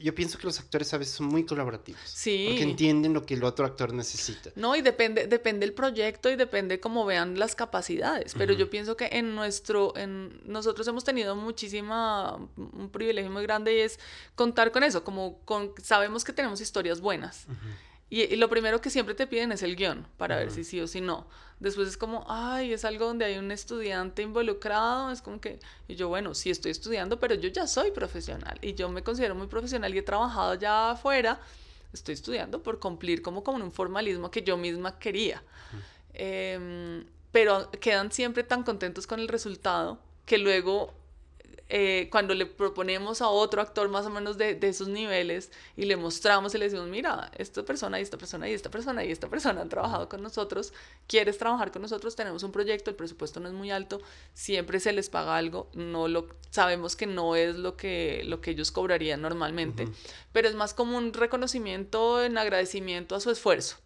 [0.00, 2.00] yo pienso que los actores a veces son muy colaborativos.
[2.04, 2.46] Sí.
[2.48, 4.50] Porque entienden lo que el otro actor necesita.
[4.56, 8.34] No, y depende, depende el proyecto y depende cómo vean las capacidades.
[8.36, 13.76] Pero yo pienso que en nuestro, en nosotros hemos tenido muchísima, un privilegio muy grande
[13.76, 13.98] y es
[14.34, 17.46] contar con eso, como con, sabemos que tenemos historias buenas.
[18.12, 20.88] Y, lo primero que siempre te piden es el guion para ver si sí o
[20.88, 21.28] si no.
[21.60, 25.12] Después es como, ay, es algo donde hay un estudiante involucrado.
[25.12, 28.74] Es como que, y yo, bueno, sí estoy estudiando, pero yo ya soy profesional y
[28.74, 31.40] yo me considero muy profesional y he trabajado ya afuera.
[31.92, 35.42] Estoy estudiando por cumplir como con un formalismo que yo misma quería.
[36.12, 40.92] Em, pero quedan siempre tan contentos con el resultado que luego
[41.72, 45.84] eh, cuando le proponemos a otro actor más o menos de, de, esos niveles y
[45.84, 49.12] le mostramos y le decimos, mira, esta persona y esta persona y esta persona y
[49.12, 50.72] esta persona han trabajado con nosotros,
[51.06, 54.00] quieres trabajar con nosotros, tenemos un proyecto, el presupuesto no es muy alto,
[54.34, 58.50] siempre se les paga algo, no lo sabemos que no es lo que, lo que
[58.50, 59.86] ellos cobrarían normalmente,
[60.32, 63.76] pero es más como un reconocimiento en agradecimiento a su esfuerzo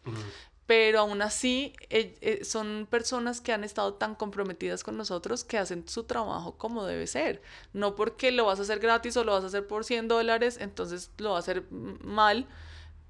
[0.67, 5.59] pero aún así eh, eh, son personas que han estado tan comprometidas con nosotros que
[5.59, 7.43] hacen su trabajo como debe ser.
[7.73, 10.57] No porque lo vas a hacer gratis o lo vas a hacer por 100 dólares,
[10.61, 12.47] entonces lo va a hacer mal,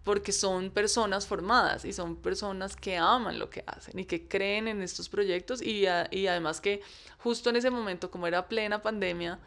[0.03, 4.69] porque son personas formadas y son personas que aman lo que hacen y que creen
[4.69, 6.83] en estos proyectos y, y además que
[7.19, 9.39] justo en ese momento, como era plena pandemia,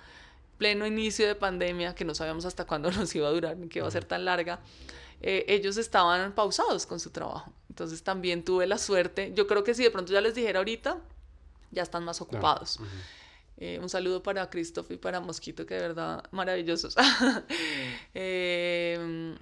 [0.58, 3.80] pleno inicio de pandemia, que no sabíamos hasta cuándo nos iba a durar ni que
[3.80, 4.60] iba a ser tan larga,
[5.22, 7.54] eh, ellos estaban pausados con su trabajo.
[7.78, 11.00] Entonces también tuve la suerte, yo creo que si de pronto ya les dijera ahorita,
[11.70, 12.80] ya están más ocupados.
[13.56, 16.96] Eh, un saludo para Christoph y para Mosquito, que de verdad maravillosos.
[18.16, 19.38] Em,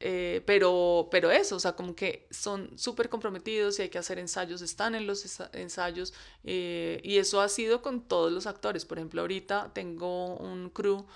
[0.00, 4.18] eh, pero, pero eso, o sea, como que son súper comprometidos y hay que hacer
[4.18, 8.84] ensayos, están en los ensayos y eso ha sido con todos los actores.
[8.84, 11.06] Por ejemplo, ahorita tengo un crew,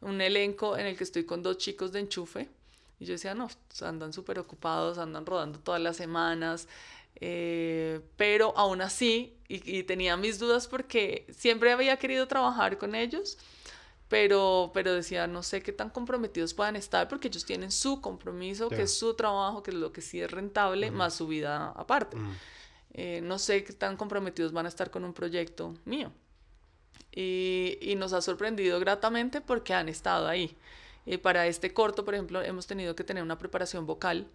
[0.00, 2.48] un elenco en el que estoy con dos chicos de enchufe
[2.98, 3.48] y yo decía, no,
[3.82, 6.66] andan súper ocupados, andan rodando todas las semanas,
[7.20, 13.38] eh, pero aún así, y, tenía mis dudas porque siempre había querido trabajar con ellos,
[14.08, 18.68] pero, pero decía, no sé qué tan comprometidos puedan estar porque ellos tienen su compromiso,
[18.68, 22.16] que es su trabajo, que es lo que sí es rentable, más su vida aparte.
[22.94, 26.12] Eh, no sé qué tan comprometidos van a estar con un proyecto mío.
[27.12, 30.56] Y, y nos ha sorprendido gratamente porque han estado ahí.
[31.06, 34.28] Eh, para este corto, por ejemplo, hemos tenido que tener una preparación vocal.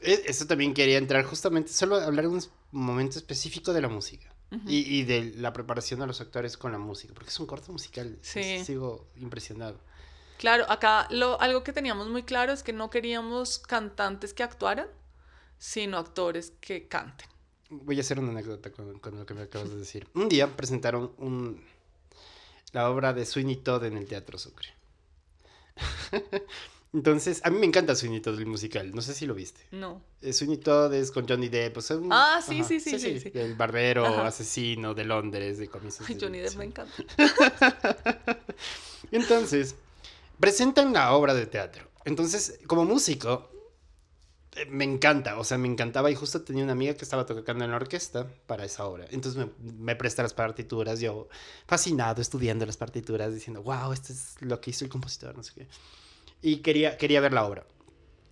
[0.00, 4.28] E, eso también quería entrar justamente, solo hablar de un momento específico de la música.
[4.66, 7.72] y, y, de la preparación de los actores con la música, porque es un corto
[7.72, 8.18] musical.
[8.20, 8.62] Sí.
[8.62, 9.80] Sigo impresionado.
[10.36, 14.88] Claro, acá lo, algo que teníamos muy claro es que no queríamos cantantes que actuaran,
[15.56, 17.28] sino actores que canten.
[17.70, 20.06] Voy a hacer una anécdota con, con lo que me acabas de decir.
[20.14, 21.64] Un día presentaron un,
[22.72, 24.68] la obra de Sweeney Todd en el Teatro Sucre.
[26.94, 28.94] Entonces, a mí me encanta Sweeney Todd el musical.
[28.94, 29.62] No sé si lo viste.
[29.70, 30.02] No.
[30.20, 31.78] Eh, Sweeney Todd es con Johnny Depp.
[32.10, 36.06] ah, sí, sí, sí, sí, El barbero asesino de Londres de comienzos.
[36.08, 36.92] Ay, Johnny Depp me encanta.
[39.10, 39.74] Entonces,
[40.38, 41.88] presentan la obra de teatro.
[42.04, 43.51] Entonces, como músico,
[44.68, 45.38] me encanta.
[45.38, 46.10] O sea, me encantaba.
[46.10, 49.06] Y justo tenía una amiga que estaba tocando en la orquesta para esa obra.
[49.10, 51.00] Entonces me, me presta las partituras.
[51.00, 51.28] Yo,
[51.66, 55.52] fascinado, estudiando las partituras, diciendo, wow, esto es lo que hizo el compositor, no sé
[55.54, 55.68] qué
[56.42, 57.64] y quería, quería ver la obra.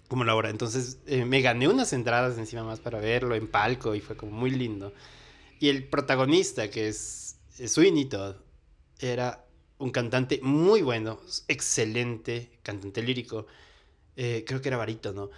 [0.09, 0.51] Como la obra.
[0.51, 4.33] Entonces eh, me gané unas entradas encima más para verlo en palco y fue como
[4.33, 4.93] muy lindo.
[5.61, 8.35] Y el protagonista, que es, Sweeney Todd,
[8.99, 9.47] era
[9.79, 13.47] un cantante muy bueno, excelente, cantante lírico.
[14.17, 15.31] Eh, creo que era ¿no?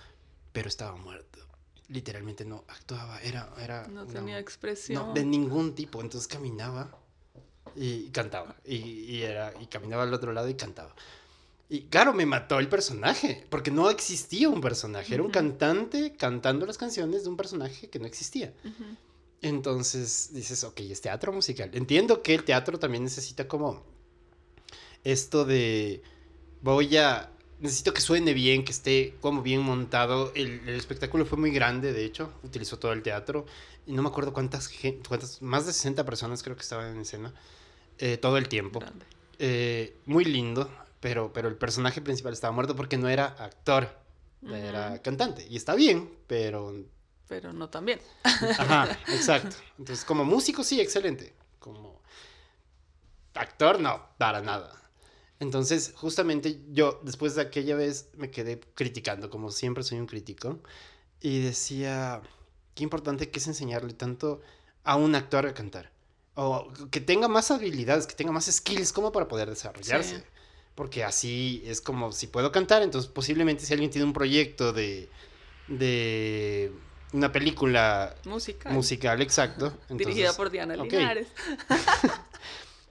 [0.53, 1.41] Pero estaba muerto.
[1.89, 3.53] Literalmente no actuaba, era...
[3.59, 5.09] era no tenía expresión.
[5.09, 6.01] No, de ningún tipo.
[6.01, 6.99] Entonces caminaba
[7.77, 8.57] y, cantaba.
[8.65, 10.95] Y, y, era, y caminaba al otro lado y cantaba.
[11.69, 16.67] Y claro, me mató el personaje, porque no existía un personaje, era un cantante cantando
[16.67, 18.53] las canciones de un personaje que no existía.
[19.41, 21.71] Entonces dices, ok, es teatro musical.
[21.73, 23.83] Entiendo que el teatro también necesita como
[25.03, 26.03] esto de,
[26.61, 27.33] voy a,
[27.63, 30.33] necesito que suene bien, que esté como bien montado.
[30.35, 33.47] El, espectáculo fue muy grande, de hecho, utilizó todo el teatro.
[33.87, 34.71] Y no me acuerdo cuántas,
[35.09, 37.33] cuántas más de 60 personas creo que estaban en escena,
[37.99, 38.81] eh, todo el tiempo.
[39.39, 40.71] Eh, muy lindo,
[41.01, 43.89] pero, pero el personaje principal estaba muerto porque no era actor,
[44.47, 45.47] era cantante.
[45.49, 46.75] Y está bien, pero...
[47.29, 48.01] Pero no tan bien.
[48.25, 49.57] Ajá, exacto.
[49.79, 51.33] Entonces, como músico, sí, excelente.
[51.61, 52.03] Como
[53.35, 54.82] actor, no, para nada.
[55.43, 60.61] Entonces, justamente yo, después de aquella vez, me quedé criticando, como siempre soy un crítico,
[61.21, 62.23] y decía,
[62.75, 64.41] qué importante que es enseñarle tanto
[64.85, 65.91] a un actor a cantar.
[66.35, 70.25] O que tenga más habilidades, que tenga más skills como para poder desarrollarse
[70.75, 75.09] porque así es como si puedo cantar, entonces posiblemente si alguien tiene un proyecto de,
[75.69, 76.73] de
[77.13, 79.77] una película musical, musical exacto.
[79.91, 81.29] Dirigida por Diana Linares.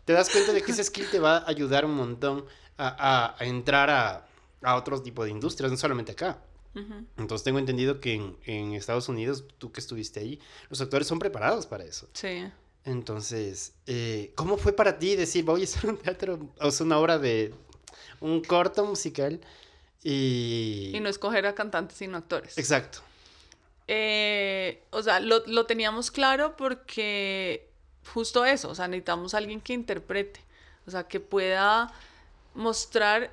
[0.06, 2.46] te das cuenta de que ese skill te va a ayudar un montón
[2.78, 4.28] a, a, entrar a,
[4.62, 6.42] a, otro tipo de industrias, no solamente acá.
[7.18, 11.20] Entonces tengo entendido que en, en, Estados Unidos, tú que estuviste ahí, los actores son
[11.20, 12.08] preparados para eso.
[12.14, 12.46] Sí.
[12.86, 16.98] Entonces, eh, ¿cómo fue para ti decir, voy a hacer un teatro, o sea, una
[16.98, 17.54] obra de,
[18.22, 19.42] un corto musical
[20.02, 20.92] y...
[20.94, 22.58] Y no escoger a cantantes sino actores.
[22.58, 23.00] Exacto.
[23.88, 27.71] Eh, o sea, lo, teníamos claro porque
[28.06, 30.42] justo eso, o sea, necesitamos a alguien que interprete.
[30.88, 31.92] O sea, que pueda
[32.54, 33.32] mostrar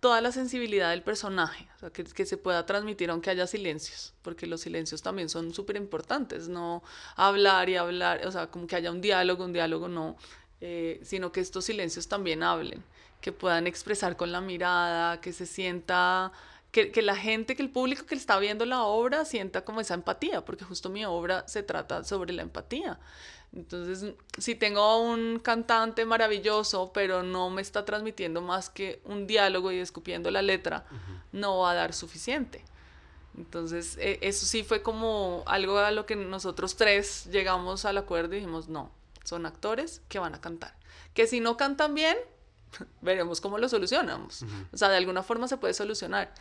[0.00, 4.14] toda la sensibilidad del personaje, o sea, que, que, se pueda transmitir aunque haya silencios,
[4.22, 6.84] porque los silencios también son súper importantes, no
[7.16, 10.16] hablar y hablar, o sea, como que haya un diálogo, un diálogo no,
[10.60, 12.84] eh, sino que estos silencios también hablen,
[13.20, 16.30] que puedan expresar con la mirada, que se sienta,
[16.70, 19.94] que, que la gente, que el público que está viendo la obra sienta como esa
[19.94, 23.00] empatía, porque justo mi obra se trata sobre la empatía.
[23.54, 29.72] Entonces, si tengo un cantante maravilloso, pero no me está transmitiendo más que un diálogo
[29.72, 30.84] y escupiendo la letra,
[31.32, 32.62] no va a dar suficiente.
[33.36, 38.34] Entonces, e, eso sí fue como algo a lo que nosotros tres llegamos al acuerdo
[38.34, 38.90] y dijimos, no,
[39.24, 40.74] son actores que van a cantar.
[41.14, 42.16] Que si no cantan bien,
[43.00, 44.44] veremos cómo lo solucionamos.
[44.72, 46.34] O sea, de alguna forma se puede solucionar.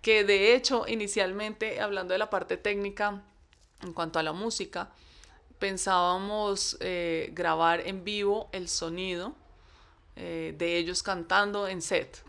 [0.00, 3.22] Que de hecho, inicialmente, hablando de la parte técnica,
[3.80, 4.90] en cuanto a la música,
[5.62, 9.32] pensábamos eh, grabar en vivo el sonido
[10.16, 12.20] eh, de ellos cantando en set.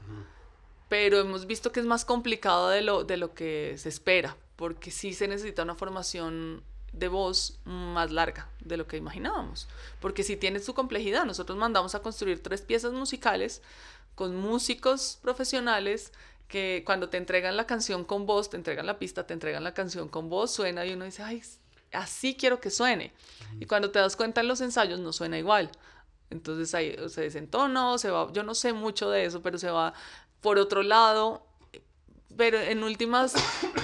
[0.88, 4.92] Pero hemos visto que es más complicado de lo, de lo que se espera, porque
[4.92, 9.68] sí se necesita una formación de voz más larga de lo que imaginábamos,
[10.00, 11.26] porque sí tiene su complejidad.
[11.26, 13.64] Nosotros mandamos a construir tres piezas musicales
[14.14, 16.12] con músicos profesionales
[16.48, 19.74] que cuando te entregan la canción con voz, te entregan la pista, te entregan la
[19.74, 21.42] canción con voz, suena y uno dice, ay,
[21.94, 23.14] así quiero que suene.
[23.60, 25.72] Y cuando te das cuenta en los ensayos no suena igual.
[26.30, 29.94] Entonces ahí se desentona, se va, yo no sé mucho de eso, pero se va
[30.42, 31.46] por otro lado.
[32.36, 33.36] Pero en últimas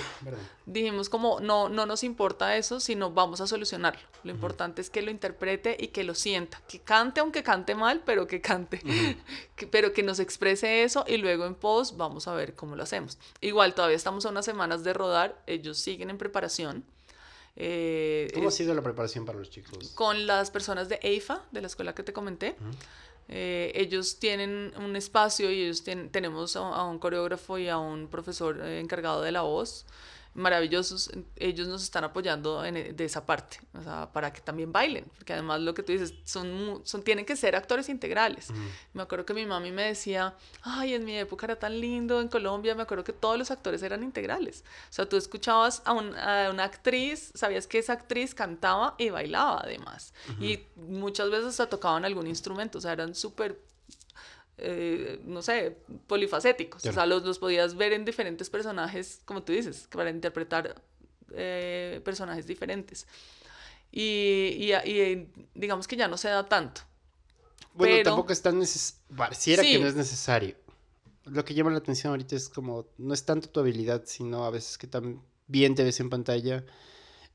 [0.66, 4.02] dijimos como no, no nos importa eso, sino vamos a solucionarlo.
[4.24, 8.02] Lo importante es que lo interprete y que lo sienta, que cante aunque cante mal,
[8.04, 8.82] pero que cante,
[9.72, 13.20] pero que nos exprese eso y luego en post vamos a ver cómo lo hacemos.
[13.40, 16.84] Igual todavía estamos a unas semanas de rodar, ellos siguen en preparación
[17.60, 19.92] eh, ¿Cómo ha sido la preparación para los chicos?
[19.94, 22.56] Con las personas de EIFA, de la escuela que te comenté.
[23.28, 28.08] Eh, ellos tienen un espacio y ellos tienen, tenemos a, un coreógrafo y a un
[28.08, 29.86] profesor eh, encargado de la voz
[30.34, 34.72] maravillosos, ellos nos están apoyando en, e, de esa parte, o sea, para que también
[34.72, 38.50] bailen, porque además lo que tú dices, son, son tienen que ser actores integrales.
[38.94, 42.28] Me acuerdo que mi mami me decía, ay, en mi época era tan lindo, en
[42.28, 44.64] Colombia me acuerdo que todos los actores eran integrales.
[44.90, 49.62] O sea, tú escuchabas a, a una actriz, sabías que esa actriz cantaba y bailaba
[49.64, 53.69] además, y muchas veces hasta tocaban algún instrumento, o sea, eran súper
[54.62, 56.86] eh, no sé, polifacéticos.
[56.86, 60.82] O sea, los, los podías ver en diferentes personajes, como tú dices, para interpretar
[61.34, 63.08] eh, personajes diferentes.
[63.92, 66.82] Y, y, y, digamos que ya no se da tanto.
[67.74, 69.00] Bueno, tampoco es tan necesario.
[69.16, 70.56] Pareciera que no es necesario.
[71.26, 74.50] Lo que llama la atención ahorita es como, no es tanto tu habilidad, sino a
[74.50, 76.66] veces que tan bien te ves en pantalla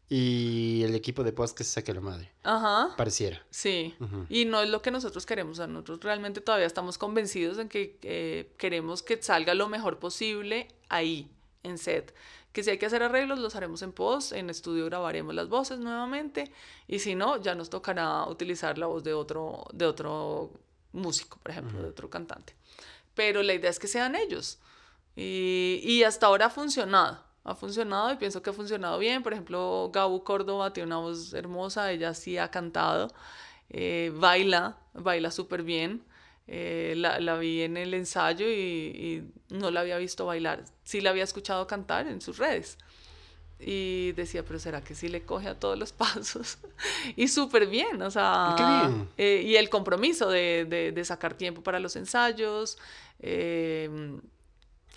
[0.09, 2.31] y el equipo de post que se saque la madre.
[2.43, 2.95] Ajá.
[2.97, 3.43] Pareciera.
[3.51, 3.95] Sí.
[4.29, 5.59] Y no es lo que nosotros queremos.
[5.59, 10.69] O nosotros realmente todavía estamos convencidos en que eh, queremos que salga lo mejor posible
[10.91, 11.31] ahí,
[11.63, 12.15] en set.
[12.53, 15.79] Que si hay que hacer arreglos, los haremos en post, en estudio grabaremos las voces
[15.79, 16.53] nuevamente.
[16.87, 20.53] Y si no, ya nos tocará utilizar la voz de otro, de otro
[20.93, 22.55] músico, por ejemplo, de otro cantante.
[23.15, 24.59] Pero la idea es que sean ellos.
[25.17, 29.23] Y, y hasta ahora ha funcionado ha funcionado y pienso que ha funcionado bien.
[29.23, 33.13] Por ejemplo, Gabu Córdoba tiene una voz hermosa, ella sí ha cantado,
[33.71, 36.03] eh, baila, baila súper bien.
[36.47, 40.65] Eh, la, la, vi en el ensayo y, y, no la había visto bailar.
[40.83, 42.79] Sí la había escuchado cantar en sus redes.
[43.59, 46.59] Y decía, pero ¿será que sí le coge a todos los pasos?
[47.17, 48.55] y súper bien, o sea...
[48.57, 49.09] Qué bien.
[49.17, 52.79] Eh, y el compromiso de, de, de, sacar tiempo para los ensayos.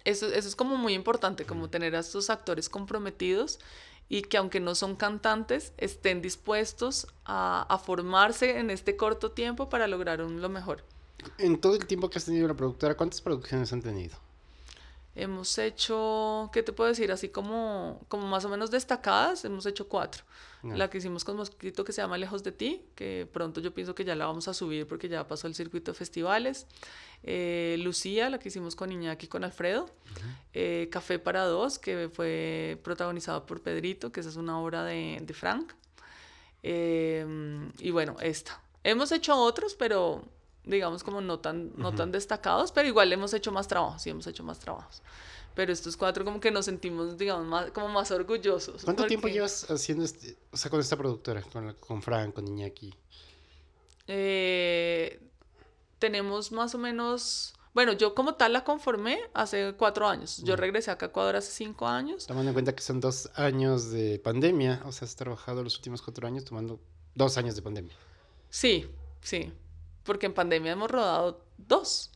[0.08, 3.60] Eh, eso, es como muy importante, como tener a estos actores comprometidos
[4.10, 9.86] y que aunque no son cantantes, estén dispuestos a, formarse en este corto tiempo para
[9.88, 10.86] lograr lo mejor.
[11.38, 14.16] En todo el tiempo que has tenido la productora, ¿cuántas producciones han tenido?
[15.20, 17.12] Hemos hecho, ¿qué te puedo decir?
[17.12, 20.24] Así como, como más o menos destacadas, hemos hecho cuatro.
[20.64, 23.96] La que hicimos con Mosquito que se llama Lejos de ti, que pronto yo pienso
[23.96, 26.68] que ya la vamos a subir porque ya pasó el circuito de festivales.
[27.24, 29.90] Eh, Lucía, la que hicimos con Iñaki y con Alfredo.
[30.54, 35.20] Eh, Café para dos, que fue protagonizado por Pedrito, que esa es una obra de,
[35.22, 35.74] de Frank.
[36.62, 38.62] Em, y bueno, esta.
[38.84, 40.24] Hemos hecho otros, pero
[40.68, 44.28] digamos como no tan, no tan destacados, pero igual hemos hecho más trabajo, sí hemos
[44.28, 45.02] hecho más trabajos.
[45.56, 48.84] Pero estos cuatro como que nos sentimos, digamos, más, como más orgullosos.
[48.84, 52.94] ¿Cuánto tiempo llevas haciendo este, o sea, con esta productora, con, con Fran, con Iñaki?
[54.06, 55.20] Eh,
[55.98, 60.44] tenemos más o menos, bueno, yo como tal la conformé hace cuatro años.
[60.44, 62.28] Yo regresé acá a Ecuador hace cinco años.
[62.28, 66.04] Tomando en cuenta que son dos años de pandemia, o sea, has trabajado los últimos
[66.04, 66.80] cuatro años tomando
[67.16, 67.96] dos años de pandemia.
[68.50, 68.88] Sí,
[69.22, 69.52] sí.
[70.08, 72.10] Porque en pandemia hemos rodado dos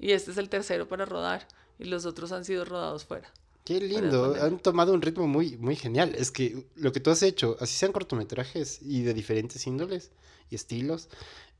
[0.00, 1.46] y este es el tercero para rodar
[1.78, 3.30] y los otros han sido rodados fuera.
[3.64, 6.14] Qué lindo, han tomado un ritmo muy, muy genial.
[6.16, 10.10] Es que lo que tú has hecho, así sean cortometrajes y de diferentes índoles
[10.50, 11.08] y estilos,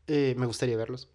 [0.07, 1.09] eh, me gustaría verlos.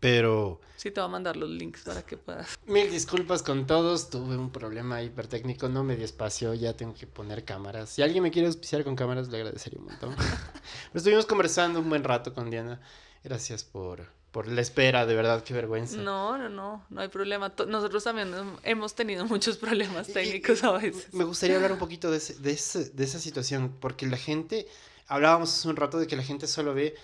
[0.00, 0.60] Pero...
[0.76, 2.58] Sí, te voy a mandar los links para que puedas.
[2.66, 7.06] Mil disculpas con todos, tuve un problema hipertécnico, no me di espacio, ya tengo que
[7.06, 7.90] poner cámaras.
[7.90, 10.16] Si alguien me quiere auspiciar con cámaras, le agradecería un montón.
[10.94, 12.80] Estuvimos conversando un buen rato con Diana.
[13.24, 15.96] Gracias por, por la espera, de verdad, qué vergüenza.
[15.96, 17.52] No, no, no, no hay problema.
[17.68, 21.12] Nosotros también hemos tenido muchos problemas técnicos a veces.
[21.14, 22.58] Me gustaría hablar un poquito de, de,
[22.92, 24.66] de esa situación, porque la gente,
[25.06, 26.94] hablábamos hace un rato de que la gente solo ve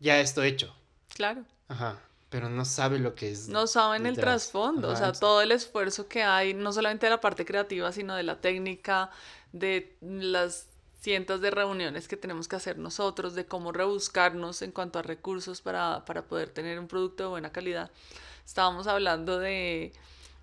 [0.00, 0.74] ya esto hecho.
[1.14, 1.44] Claro.
[1.68, 1.98] Ajá
[2.32, 3.48] pero no sabe lo que es.
[3.48, 7.20] No saben el trasfondo, o sea, todo el esfuerzo que hay, no solamente de la
[7.20, 9.10] parte creativa, sino de la técnica,
[9.52, 10.66] de las
[11.02, 15.60] cientos de reuniones que tenemos que hacer nosotros, de cómo rebuscarnos en cuanto a recursos
[15.60, 17.90] para, para poder tener un producto de buena calidad.
[18.46, 19.92] Estábamos hablando de,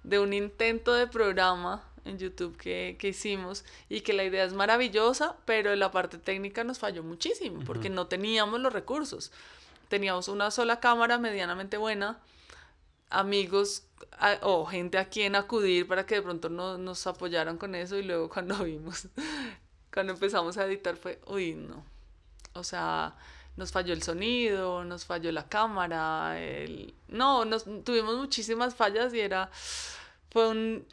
[0.03, 4.53] de un intento de programa en YouTube que, que, hicimos y que la idea es
[4.53, 9.31] maravillosa, pero la parte técnica nos falló muchísimo porque no teníamos los recursos
[9.89, 12.19] teníamos una sola cámara medianamente buena,
[13.09, 13.83] amigos
[14.43, 18.03] o gente a quien acudir para que de pronto no, nos apoyaran con eso y
[18.03, 19.07] luego cuando vimos,
[19.93, 21.83] cuando empezamos a editar fue, uy, no.
[22.53, 23.15] O sea,
[23.57, 26.93] nos falló el sonido, nos falló la cámara, el...
[27.07, 29.49] no, nos, tuvimos muchísimas fallas y era,
[30.31, 30.85] fue un,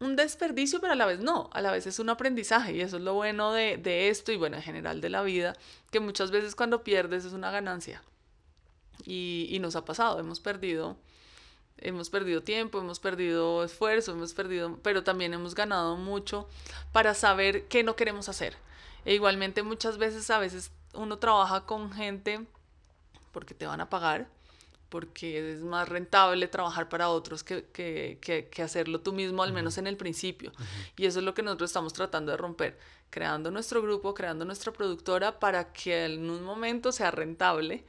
[0.00, 2.98] un desperdicio, pero a la vez no, a la vez es un aprendizaje y eso
[2.98, 5.54] es lo bueno de, de esto y bueno, en general de la vida,
[5.90, 8.02] que muchas veces cuando pierdes es una ganancia.
[9.04, 10.96] Y, y nos ha pasado, hemos perdido,
[11.82, 16.48] hemos perdido tiempo, hemos perdido esfuerzo, hemos perdido, pero también hemos ganado mucho
[16.92, 18.56] para saber qué no queremos hacer.
[19.04, 22.46] E igualmente muchas veces, a veces uno trabaja con gente
[23.32, 24.28] porque te van a pagar,
[24.88, 28.18] porque es más rentable trabajar para otros que, que,
[28.50, 30.52] que, hacerlo tú mismo, al menos en el principio.
[30.96, 32.78] Y eso es lo que nosotros estamos tratando de romper,
[33.08, 37.84] creando nuestro grupo, creando nuestra productora para que en un momento sea rentable.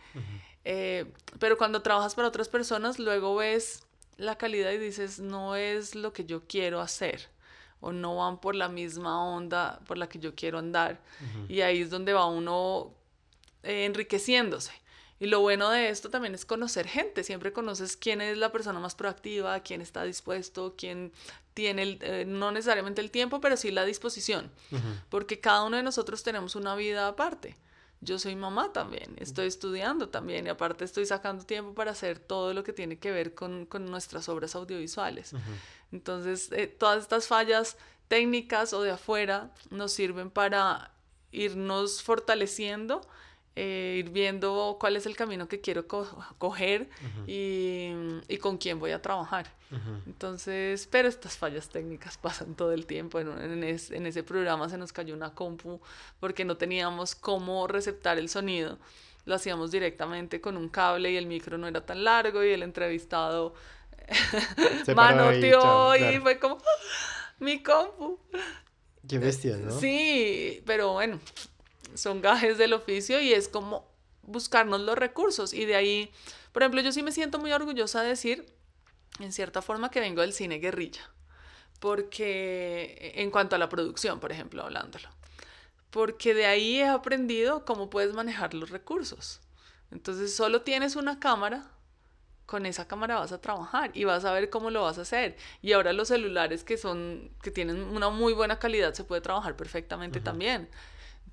[0.66, 3.84] Eh, pero cuando trabajas para otras personas, luego ves
[4.18, 7.30] la calidad y dices, no es lo que yo quiero hacer
[7.84, 11.02] o no van por la misma onda por la que yo quiero andar.
[11.50, 12.94] Y ahí es donde va uno
[13.62, 14.72] eh, enriqueciéndose.
[15.20, 17.24] Y lo bueno de esto también es conocer gente.
[17.24, 21.12] Siempre conoces quién es la persona más proactiva, quién está dispuesto, quién
[21.54, 24.50] tiene eh, no necesariamente el tiempo, pero sí la disposición.
[25.10, 27.58] Porque cada uno de nosotros tenemos una vida aparte
[28.04, 32.54] yo soy mamá también, estoy estudiando también y aparte estoy sacando tiempo para hacer todo
[32.54, 35.34] lo que tiene que ver con, nuestras obras audiovisuales.
[35.92, 37.78] Entonces, eh, todas estas fallas
[38.08, 40.92] técnicas o de afuera nos sirven para
[41.32, 43.02] irnos fortaleciendo
[43.56, 46.90] eh, ir viendo cuál es el camino que quiero coger
[47.28, 47.90] y,
[48.28, 49.46] y, con quién voy a trabajar.
[50.08, 53.20] Entonces, pero estas fallas técnicas pasan todo el tiempo.
[53.20, 55.80] En, en, en, ese programa se nos cayó una compu
[56.20, 58.80] porque no teníamos cómo receptar el sonido.
[59.26, 62.64] Lo hacíamos directamente con un cable y el micro no era tan largo y el
[62.64, 63.54] entrevistado
[64.96, 66.58] manoteó y, y fue como
[67.40, 68.20] mi compu.
[69.08, 69.80] Qué bestia, ¿no?
[69.80, 71.20] Sí, pero bueno,
[71.96, 73.92] son gajes del oficio y es como
[74.24, 75.54] buscarnos los recursos.
[75.54, 76.12] Y de ahí,
[76.52, 78.46] por ejemplo, yo sí me siento muy orgullosa de decir,
[79.20, 81.10] en cierta forma, que vengo del cine guerrilla.
[81.80, 85.10] Porque, en cuanto a la producción, por ejemplo, hablándolo.
[85.90, 89.42] Porque de ahí he aprendido cómo puedes manejar los recursos.
[89.92, 91.70] Entonces, solo tienes una cámara,
[92.46, 95.38] con esa cámara vas a trabajar y vas a ver cómo lo vas a hacer.
[95.62, 99.56] Y ahora los celulares que son que tienen una muy buena calidad se puede trabajar
[99.56, 100.70] perfectamente también.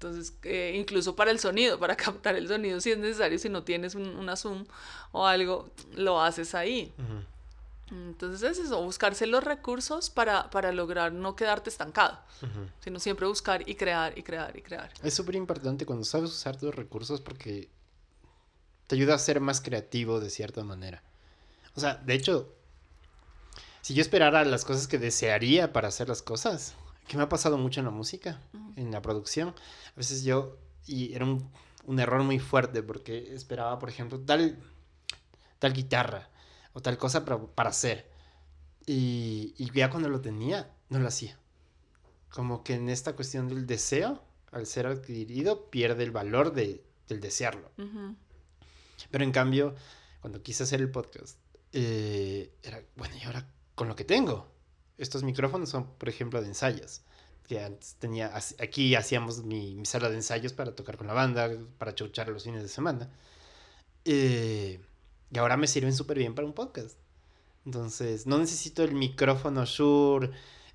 [0.01, 3.65] Entonces, eh, incluso para el sonido, para captar el sonido, si es necesario, si no
[3.65, 4.65] tienes un, una Zoom
[5.13, 6.95] o algo, lo haces ahí.
[7.91, 12.19] Entonces es eso, buscarse los recursos para, para lograr no quedarte estancado,
[12.83, 14.91] sino siempre buscar y crear y crear y crear.
[15.03, 17.69] Es súper importante cuando sabes usar tus recursos porque
[18.87, 21.03] te ayuda a ser más creativo de cierta manera.
[21.75, 22.55] O sea, de hecho,
[23.83, 26.75] si yo esperara las cosas que desearía para hacer las cosas,
[27.11, 28.41] que me ha pasado mucho en la música,
[28.77, 29.49] en la producción.
[29.49, 31.51] A veces yo, y era un,
[31.87, 34.57] un, error muy fuerte porque esperaba, por ejemplo, tal,
[35.59, 36.31] tal guitarra
[36.73, 38.09] o tal cosa para, para hacer.
[38.87, 41.37] Y, y, ya cuando lo tenía, no lo hacía.
[42.29, 47.21] Como que en esta cuestión del deseo, al ser adquirido, pierde el valor de, del
[47.21, 47.73] desearlo.
[49.11, 49.75] Pero en cambio,
[50.21, 51.39] cuando quise hacer el podcast,
[51.73, 54.60] eh, era, bueno, ¿y ahora con lo que tengo?
[55.01, 57.01] Estos micrófonos son, por ejemplo, de ensayos.
[57.49, 61.95] Que antes tenía, aquí hacíamos mi, sala de ensayos para tocar con la banda, para
[61.95, 63.11] chuchar los fines de semana.
[64.05, 64.81] Eh,
[65.33, 66.97] y ahora me sirven súper bien para un podcast.
[67.67, 70.31] Entonces, no necesito el micrófono Shure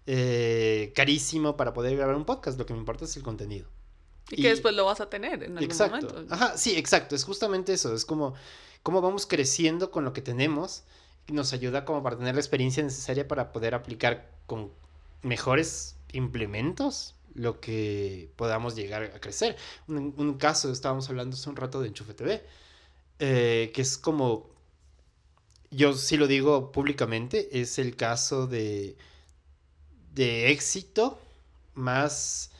[0.05, 2.57] eh, carísimo para poder grabar un podcast.
[2.57, 3.69] Lo que me importa es el contenido.
[4.31, 6.07] Y, que después lo vas a tener en algún exacto.
[6.07, 6.33] momento.
[6.33, 7.15] Ajá, sí, exacto.
[7.15, 7.93] Es justamente eso.
[7.93, 8.33] Es como
[8.83, 10.83] cómo vamos creciendo con lo que tenemos.
[11.27, 14.71] Nos ayuda como para tener la experiencia necesaria para poder aplicar con
[15.21, 19.57] mejores implementos lo que podamos llegar a crecer.
[19.87, 22.43] Un, un caso, estábamos hablando hace un rato de Enchufe TV,
[23.19, 24.49] eh, que es como,
[25.69, 28.95] yo sí lo digo públicamente, es el caso de,
[30.13, 31.19] de éxito
[31.75, 32.51] más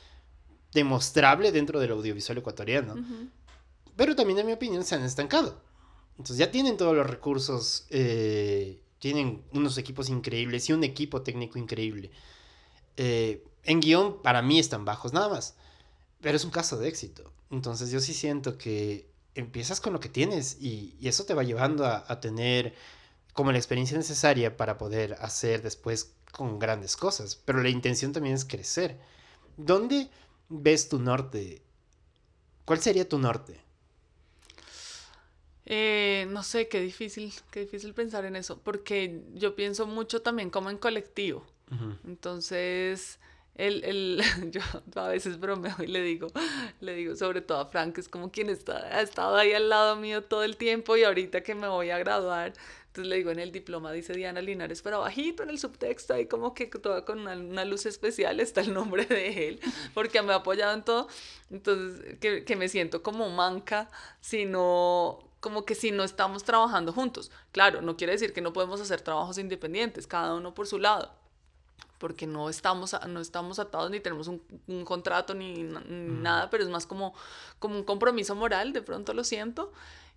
[0.74, 2.96] demostrable dentro del audiovisual ecuatoriano.
[3.96, 5.62] Pero también, en mi opinión, se han estancado.
[6.18, 11.60] Entonces ya tienen todos los recursos, eh, tienen unos equipos increíbles y un equipo técnico
[11.60, 12.12] increíble.
[12.98, 15.56] Eh, en guion, para mí están bajos nada más.
[16.22, 17.32] Pero es un caso de éxito.
[17.52, 21.86] Entonces yo sí siento que empiezas con lo que tienes y, eso te va llevando
[21.86, 22.74] a, a, tener
[23.34, 27.36] como la experiencia necesaria para poder hacer después con grandes cosas.
[27.36, 29.00] Pero la intención también es crecer.
[29.58, 30.10] ¿Dónde
[30.50, 31.62] ves tu norte?
[32.64, 33.65] ¿Cuál sería tu norte?
[35.66, 40.50] Eh, no sé, qué difícil, qué difícil pensar en eso, porque yo pienso mucho también
[40.50, 41.46] como en colectivo.
[42.06, 43.20] Entonces,
[43.56, 44.62] el, el, yo
[44.96, 46.28] a veces bromeo y le digo,
[46.82, 49.96] le digo sobre todo a Frank, es como quien está, ha estado ahí al lado
[49.96, 52.54] mío todo el tiempo y ahorita que me voy a graduar,
[52.88, 56.28] entonces le digo en el diploma, dice Diana Linares, pero bajito en el subtexto, ahí
[56.28, 59.60] como que toda con una, una, luz especial está el nombre de él,
[59.96, 61.08] porque me ha apoyado en todo,
[61.50, 63.90] entonces que, que me siento como manca,
[64.22, 67.30] sino como que si no estamos trabajando juntos.
[67.52, 71.12] Claro, no quiere decir que no podemos hacer trabajos independientes, cada uno por su lado,
[72.00, 76.24] porque no estamos, no estamos atados ni tenemos un, un contrato ni, ni mm.
[76.24, 77.14] nada, pero es más como,
[77.60, 79.72] como un compromiso moral, de pronto lo siento.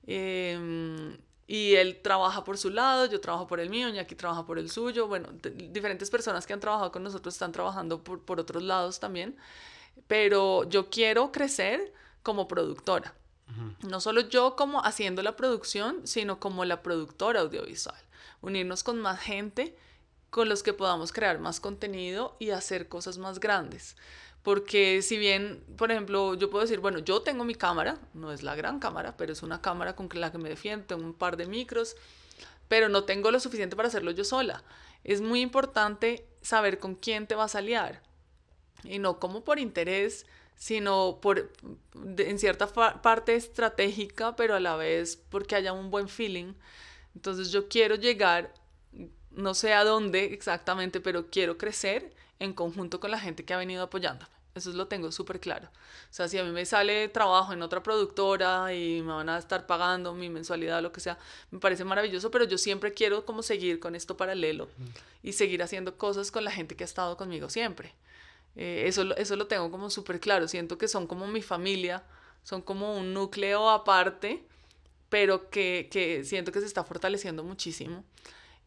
[0.06, 1.14] Eh,
[1.46, 4.58] y él trabaja por su lado, yo trabajo por el mío, y aquí trabaja por
[4.58, 5.08] el suyo.
[5.08, 9.36] Bueno, diferentes personas que han trabajado con nosotros están trabajando por, por otros lados también.
[10.06, 13.14] Pero yo quiero crecer como productora.
[13.82, 18.00] No solo yo como haciendo la producción, sino como la productora audiovisual.
[18.40, 19.76] Unirnos con más gente
[20.30, 23.96] con los que podamos crear más contenido y hacer cosas más grandes.
[24.42, 28.42] Porque si bien, por ejemplo, yo puedo decir, bueno, yo tengo mi cámara, no es
[28.42, 31.36] la gran cámara, pero es una cámara con la que me defiendo, tengo un par
[31.36, 31.96] de micros,
[32.68, 34.62] pero no tengo lo suficiente para hacerlo yo sola.
[35.04, 38.02] Es muy importante saber con quién te vas a aliar.
[38.84, 40.26] Y no como por interés,
[40.58, 41.50] sino por,
[42.18, 42.66] en cierta
[43.00, 46.52] parte estratégica, pero a la vez porque haya un buen feeling.
[47.14, 48.52] Entonces yo quiero llegar,
[49.30, 53.58] no sé a dónde exactamente, pero quiero crecer en conjunto con la gente que ha
[53.58, 54.30] venido apoyándome.
[54.56, 55.68] Eso lo tengo súper claro.
[55.68, 59.38] O sea, si a mí me sale trabajo en otra productora y me van a
[59.38, 61.18] estar pagando mi mensualidad o lo que sea,
[61.52, 64.68] me parece maravilloso, pero yo siempre quiero como seguir con esto paralelo
[65.22, 67.94] y seguir haciendo cosas con la gente que ha estado conmigo siempre.
[68.58, 70.48] Eh, eso, eso lo tengo como súper claro.
[70.48, 72.02] Siento que son como mi familia,
[72.42, 74.44] son como un núcleo aparte,
[75.08, 78.04] pero que, que siento que se está fortaleciendo muchísimo.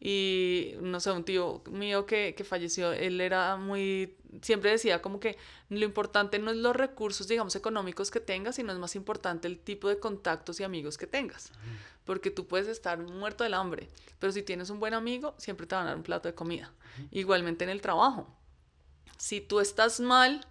[0.00, 5.20] Y no sé, un tío mío que, que falleció, él era muy, siempre decía como
[5.20, 5.36] que
[5.68, 9.58] lo importante no es los recursos, digamos, económicos que tengas, sino es más importante el
[9.58, 11.52] tipo de contactos y amigos que tengas.
[12.04, 13.88] Porque tú puedes estar muerto del hambre,
[14.18, 16.72] pero si tienes un buen amigo, siempre te van a dar un plato de comida.
[17.12, 18.26] Igualmente en el trabajo
[19.22, 20.44] si tú estás mal,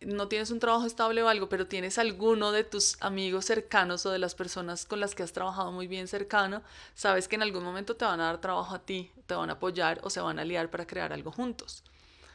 [0.00, 4.10] no tienes un trabajo estable o algo, pero tienes alguno de tus amigos cercanos o
[4.10, 6.62] de las personas con las que has trabajado muy bien cercano,
[6.94, 9.54] sabes que en algún momento te van a dar trabajo a ti, te van a
[9.54, 11.84] apoyar o se van a aliar para crear algo juntos.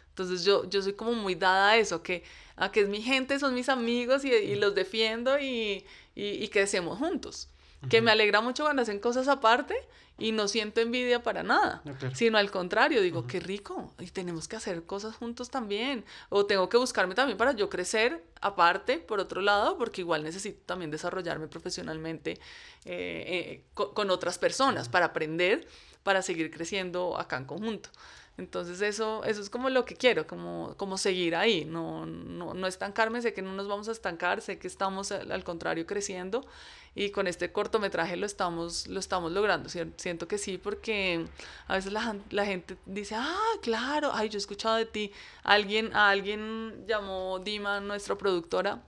[0.10, 2.24] Entonces yo, yo soy como muy dada a eso, que,
[2.56, 5.84] a que es mi gente, son mis amigos y, y los defiendo y,
[6.14, 7.50] y, y crecemos juntos.
[7.90, 9.76] Que me alegra mucho cuando hacen cosas aparte
[10.18, 14.56] y no siento envidia para nada, sino al contrario, digo, qué rico, y tenemos que
[14.56, 19.42] hacer cosas juntos también, o tengo que buscarme también para yo crecer aparte, por otro
[19.42, 22.38] lado, porque igual necesito también desarrollarme profesionalmente eh,
[22.86, 25.68] eh, con, con, otras personas para aprender,
[26.04, 27.90] para seguir creciendo acá en conjunto.
[28.38, 32.68] Entonces eso, eso es como lo que quiero, como, como seguir ahí, no, no, no
[32.68, 36.46] estancarme, sé que no nos vamos a estancar, sé que estamos al contrario creciendo
[36.94, 41.26] y con este cortometraje lo estamos, lo estamos logrando, siento que sí, porque
[41.68, 45.12] a veces la, la gente dice, ah, claro, ay, yo he escuchado de ti,
[45.44, 48.84] alguien, a alguien llamó Dima, nuestra productora,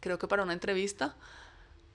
[0.00, 1.16] creo que para una entrevista,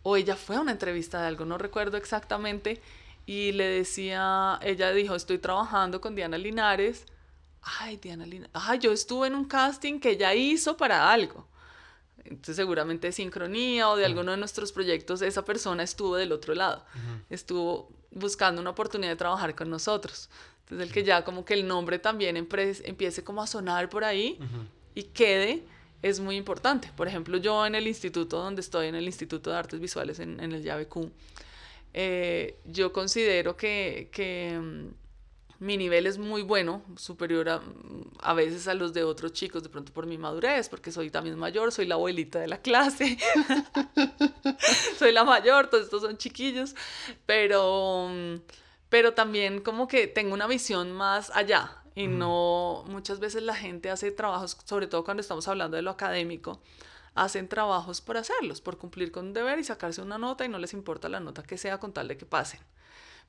[0.02, 2.82] o ella fue a una entrevista de algo, no recuerdo exactamente,
[3.30, 7.06] y le decía, ella dijo, estoy trabajando con Diana Linares.
[7.62, 8.50] Ay, Diana Linares.
[8.56, 11.48] Ay, yo estuve en un casting que ella hizo para algo.
[12.24, 16.56] Entonces seguramente de sincronía o de alguno de nuestros proyectos esa persona estuvo del otro
[16.56, 16.84] lado,
[17.30, 20.32] estuvo buscando una oportunidad de trabajar con nosotros.
[20.62, 24.40] Entonces el que ya como que el nombre también empiece como a sonar por ahí
[24.96, 25.64] y quede
[26.02, 26.92] es muy importante.
[26.96, 30.40] Por ejemplo, yo en el instituto donde estoy, en el Instituto de Artes Visuales en,
[30.40, 31.12] en el Llave Q,
[31.94, 34.88] eh, yo considero que, que mm,
[35.60, 37.62] mi nivel es muy bueno, superior a,
[38.22, 41.38] a, veces a los de otros chicos, de pronto por mi madurez, porque soy también
[41.38, 43.18] mayor, soy la abuelita de la clase,
[44.98, 46.76] soy la mayor, todos estos son chiquillos,
[47.26, 48.36] pero, mm,
[48.90, 53.90] pero también como que tengo una visión más allá y no, muchas veces la gente
[53.90, 56.62] hace trabajos, sobre todo cuando estamos hablando de lo académico,
[57.16, 60.60] hacen trabajos por hacerlos, por cumplir con un deber y sacarse una nota y no
[60.60, 62.60] les importa la nota que sea con tal de que pasen.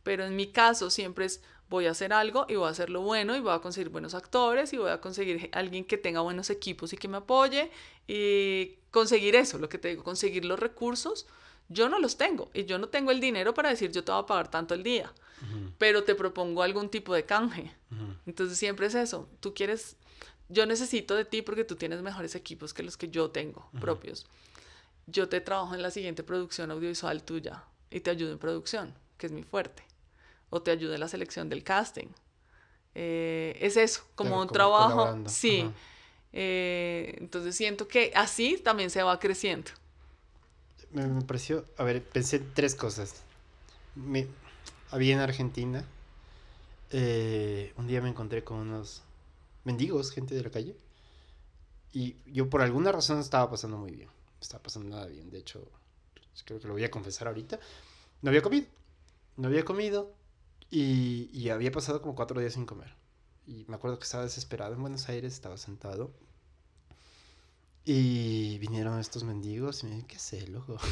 [0.03, 3.37] Pero en mi caso siempre es voy a hacer algo y voy a hacerlo bueno
[3.37, 6.93] y voy a conseguir buenos actores y voy a conseguir alguien que tenga buenos equipos
[6.93, 7.70] y que me apoye
[8.09, 11.26] y conseguir eso, lo que te digo, conseguir los recursos.
[11.68, 14.20] Yo no los tengo y yo no tengo el dinero para decir yo te voy
[14.20, 15.12] a pagar tanto el día,
[15.78, 17.72] pero te propongo algún tipo de canje.
[18.26, 19.97] Entonces siempre es eso, tú quieres,
[20.51, 24.26] yo necesito de ti porque tú tienes mejores equipos que los que yo tengo propios.
[25.07, 29.26] Yo te trabajo en la siguiente producción audiovisual tuya y te ayudo en producción, que
[29.26, 29.82] es mi fuerte
[30.51, 32.09] o te ayude en la selección del casting.
[32.94, 35.16] Eh, es eso, como un trabajo.
[35.28, 35.70] Sí.
[36.32, 39.70] Eh, entonces siento que así también se va creciendo.
[40.92, 43.22] Me, me pareció, a ver, pensé tres cosas.
[43.94, 44.26] Me,
[44.90, 45.84] había en Argentina,
[46.90, 49.03] eh, un día me encontré con unos
[49.65, 50.77] mendigos, gente de la calle,
[51.93, 54.09] y yo por alguna razón estaba pasando muy bien.
[54.41, 55.71] Estaba pasando nada bien, de hecho,
[56.45, 57.59] creo que lo voy a confesar ahorita.
[58.23, 58.67] No había comido,
[59.37, 60.15] no había comido,
[60.71, 62.95] y, había pasado como cuatro días sin comer.
[63.47, 66.13] Y me acuerdo que estaba desesperado en Buenos Aires, estaba sentado.
[67.85, 70.77] Y vinieron estos mendigos y me dijeron, ¿qué sé, loco?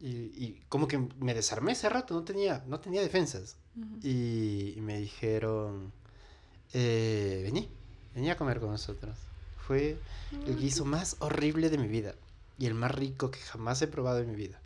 [0.00, 3.56] Y, y, como que me desarmé ese rato, no tenía, no tenía defensas.
[4.00, 5.92] y, me dijeron,
[6.72, 7.68] eh, vení,
[8.14, 9.16] vení a comer con nosotros.
[9.66, 9.98] Fue
[10.46, 12.14] el guiso más horrible de mi vida
[12.58, 14.60] y el más rico que jamás he probado en mi vida.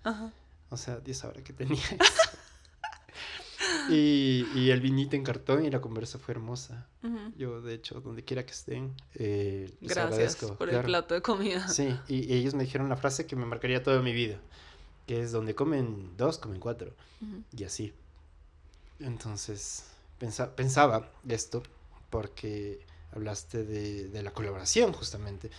[0.70, 2.30] O sea, Dios sabrá que tenía eso.
[3.88, 6.86] Y, y, el vinito en cartón y la conversa fue hermosa.
[7.36, 11.66] Yo, de hecho, donde quiera que estén, eh, Gracias por el plato de comida.
[11.66, 14.38] Sí, y, ellos me dijeron la frase que me marcaría toda mi vida,
[15.06, 16.94] que es donde comen dos, comen cuatro.
[17.56, 17.92] Y así.
[19.00, 19.84] Entonces,
[20.18, 21.62] pensa, pensaba esto
[22.12, 25.50] porque hablaste de, de la colaboración, justamente.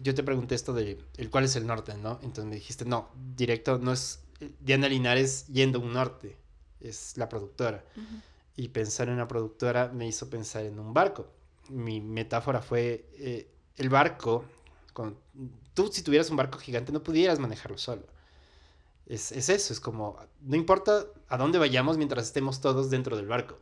[0.00, 2.20] Yo te pregunté esto de el cuál es el norte, ¿no?
[2.22, 4.20] Entonces me dijiste, no, directo no es
[4.60, 6.36] Diana Linares yendo a un norte
[6.80, 7.84] es la productora.
[8.56, 11.26] Y pensar en una productora me hizo pensar en un barco.
[11.68, 14.44] Mi metáfora fue eh, el barco.
[14.92, 15.16] Con,
[15.74, 18.02] tú si tuvieras un barco gigante no pudieras manejarlo solo.
[19.06, 23.26] Es, es, eso, es como, no importa a dónde vayamos mientras estemos todos dentro del
[23.26, 23.58] barco.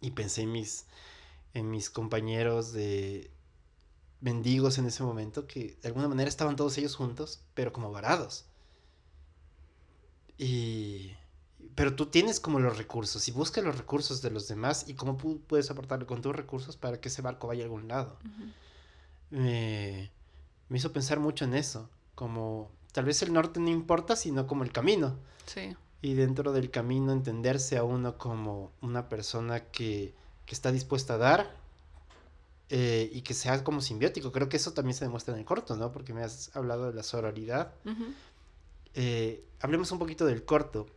[0.00, 0.86] Y pensé en mis,
[1.54, 3.30] en mis compañeros de
[4.20, 8.44] mendigos en ese momento que de alguna manera estaban todos ellos juntos, pero como varados.
[10.36, 11.12] Y
[11.74, 15.16] pero tú tienes como los recursos y busca los recursos de los demás y cómo
[15.16, 18.18] puedes aportarle con tus recursos para que ese barco vaya a algún lado.
[19.30, 20.10] me,
[20.70, 24.72] hizo pensar mucho en eso, como tal vez el norte no importa, sino como el
[24.72, 25.16] camino.
[25.46, 25.76] Sí.
[26.02, 30.14] Y dentro del camino entenderse a uno como una persona que,
[30.50, 31.54] que está dispuesta a dar
[32.70, 34.32] eh, y que sea como simbiótico.
[34.32, 35.92] Creo que eso también se demuestra en el corto, ¿no?
[35.92, 37.72] Porque me has hablado de la sororidad.
[38.94, 40.88] Eh, hablemos un poquito del corto.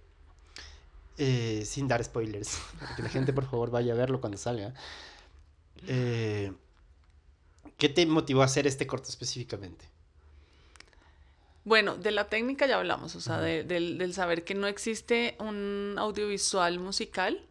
[1.20, 4.74] Eh, sin dar spoilers, para que la gente por favor vaya a verlo cuando salga.
[5.88, 6.51] Eh,
[7.78, 9.86] ¿Qué te motivó a hacer este corto específicamente?
[11.64, 16.80] Bueno, de la técnica ya hablamos, o sea, del, saber que no existe un audiovisual
[16.80, 17.45] musical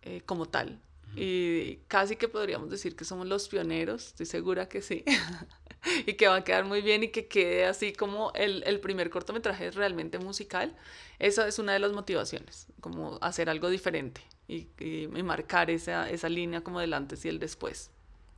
[0.00, 0.80] eh, como tal.
[1.16, 5.04] Y casi que podríamos decir que somos los pioneros, estoy segura que sí.
[6.06, 9.10] y que va a quedar muy bien y que quede así como el, el primer
[9.10, 10.76] cortometraje realmente musical.
[11.18, 16.28] Esa es una de las motivaciones, como hacer algo diferente y, y, marcar esa, esa
[16.28, 17.90] línea como del antes y el después.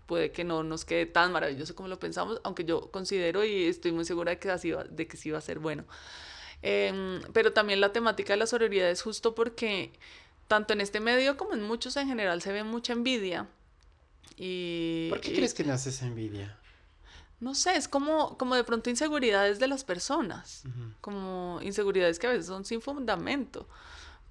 [0.07, 3.93] Puede que no nos quede tan maravilloso como lo pensamos, aunque yo considero y estoy
[3.93, 5.85] muy segura de que, así va, de que sí va a ser bueno.
[6.63, 9.93] Em, pero también la temática de la sororidad es justo porque
[10.51, 13.47] tanto en este medio como en muchos en general se ve mucha envidia.
[14.37, 16.61] Y, ¿Por qué crees que nace esa envidia?
[17.41, 20.65] no sé, es como, como de pronto inseguridades de las personas,
[21.01, 23.67] como inseguridades que a veces son sin fundamento,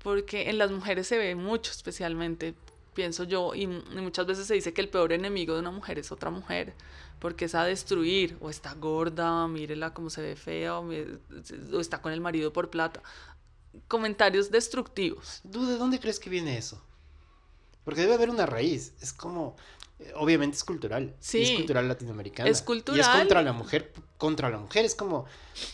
[0.03, 2.53] porque en las mujeres se ve mucho especialmente.
[2.93, 6.11] pienso yo, y, muchas veces se dice que el peor enemigo de una mujer es
[6.11, 6.73] otra mujer,
[7.19, 10.91] porque es a destruir, o está gorda, mírela cómo se ve fea, o,
[11.79, 13.01] está con el marido por plata.
[13.87, 15.41] Comentarios destructivos.
[15.51, 16.81] ¿Tú de dónde crees que viene eso?
[17.83, 18.93] Porque debe haber una raíz.
[19.01, 19.55] Es como,
[19.99, 21.15] eh, obviamente es cultural.
[21.19, 21.41] Sí.
[21.41, 22.49] Es cultural latinoamericana.
[22.49, 22.97] Es cultural.
[22.97, 24.85] Y es contra la mujer, contra la mujer.
[24.85, 25.25] Es como,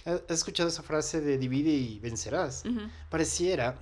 [0.06, 2.64] ¿has escuchado esa frase de divide y vencerás?
[3.10, 3.80] Pareciera,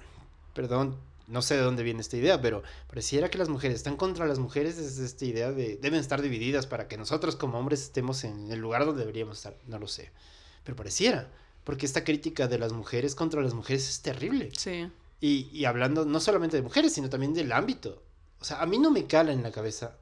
[0.53, 0.97] perdón,
[1.27, 4.39] no sé de dónde viene esta idea, pero pareciera que las mujeres están contra las
[4.39, 8.51] mujeres desde esta idea de deben estar divididas para que nosotros como hombres estemos en
[8.51, 9.57] el lugar donde deberíamos estar.
[9.67, 10.11] No lo sé.
[10.63, 11.29] Pero pareciera,
[11.63, 14.51] porque esta crítica de las mujeres contra las mujeres es terrible.
[14.57, 14.89] Sí.
[15.21, 18.01] Y, y hablando no solamente de mujeres, sino también del ámbito.
[18.39, 19.97] O sea, a mí no me cala en la cabeza.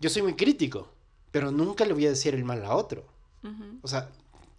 [0.00, 0.88] Yo soy muy crítico,
[1.30, 3.06] pero nunca le voy a decir el mal a otro.
[3.82, 4.10] O sea,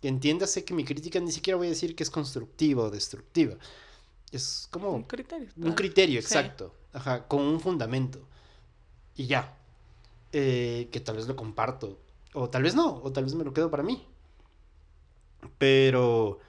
[0.04, 3.58] entiéndase que mi crítica ni siquiera voy a decir que es constructiva o destructiva
[4.36, 4.92] es como...
[4.92, 5.50] Un criterio.
[5.58, 6.74] Un criterio, exacto.
[6.94, 8.20] Ajá, con un fundamento.
[9.16, 9.58] Y ya.
[10.32, 12.00] Eh, que tal vez lo comparto.
[12.34, 14.06] O tal vez no, o tal vez me lo quedo para mí.
[15.58, 16.40] Pero...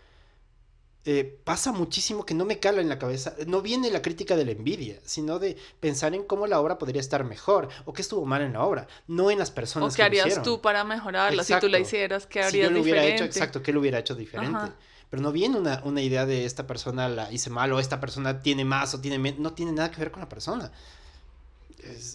[1.09, 3.36] Eh, pasa muchísimo que no me cala en la cabeza.
[3.47, 7.01] No viene la crítica de la envidia, sino de pensar en cómo la obra podría
[7.01, 9.94] estar mejor o qué estuvo mal en la obra, no en las personas.
[9.94, 11.44] O qué harías tú para mejorarla.
[11.44, 14.01] Si tú la hicieras, ¿qué harías si yo lo hubiera hecho, exacto, ¿qué lo hubiera
[14.01, 14.72] hecho diferente?
[15.09, 18.42] pero no viene una, una idea de esta persona la hice mal o esta persona
[18.42, 20.72] tiene más o tiene menos, no tiene nada que ver con la persona.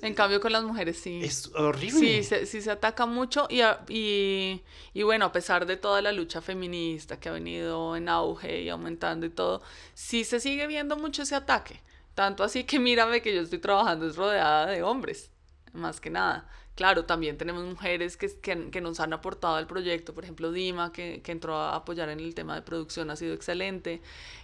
[0.02, 1.22] En cambio con las mujeres sí.
[1.24, 2.24] Es horrible.
[2.24, 4.64] Sí, sí se ataca mucho y, y,
[4.94, 8.70] y, bueno, a pesar de toda la lucha feminista que ha venido en auge y
[8.70, 9.62] aumentando y todo,
[9.94, 11.82] sí se sigue viendo mucho ese ataque.
[12.16, 15.32] Tanto así que mírame que yo estoy trabajando es rodeada de hombres,
[15.74, 16.50] más que nada.
[16.76, 21.22] Claro, también tenemos mujeres que, que, nos han aportado al proyecto, por ejemplo, Dima, que,
[21.22, 24.02] que, entró a apoyar en el tema de producción, ha sido excelente,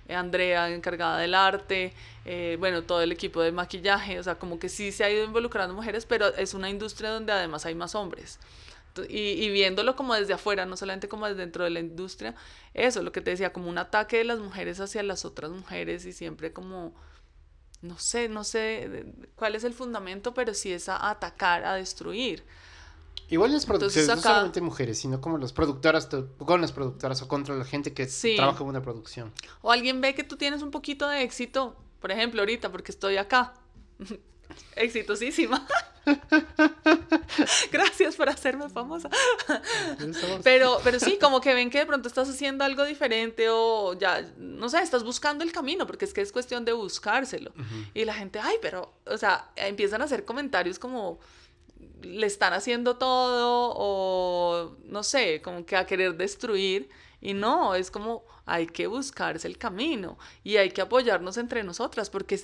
[0.10, 1.94] eh, Andrea, encargada del arte,
[2.26, 5.24] eh, bueno, todo el equipo de maquillaje, o sea, como que sí se ha ido
[5.24, 8.40] involucrando mujeres, pero es una industria donde además hay más hombres.
[9.10, 12.36] Y, y, viéndolo como desde afuera, no solamente como desde dentro de la industria,
[12.74, 16.06] eso, lo que te decía, como un ataque de las mujeres hacia las otras mujeres
[16.06, 16.94] y siempre como
[17.82, 22.44] no sé, no sé cuál es el fundamento, pero sí es a atacar, a destruir.
[23.30, 26.08] Igual las producciones, no solamente mujeres, sino como las productoras,
[26.38, 29.34] con las productoras o contra la gente que trabaja en una producción.
[29.62, 33.18] O alguien ve que tú tienes un poquito de éxito, por ejemplo, ahorita, porque estoy
[33.18, 33.54] acá.
[34.76, 35.66] Exitosísima.
[37.72, 39.10] Gracias por hacerme famosa.
[40.44, 44.22] pero, pero sí, como que ven que de pronto estás haciendo algo diferente o ya,
[44.38, 47.52] no sé, estás buscando el camino, porque es que es cuestión de buscárselo.
[47.94, 51.20] Y la gente, ay, pero, o sea, empiezan a hacer comentarios como
[52.02, 56.90] le están haciendo todo o no sé, como que a querer destruir.
[57.20, 62.10] Y no, es como hay que buscarse el camino y hay que apoyarnos entre nosotras,
[62.10, 62.40] porque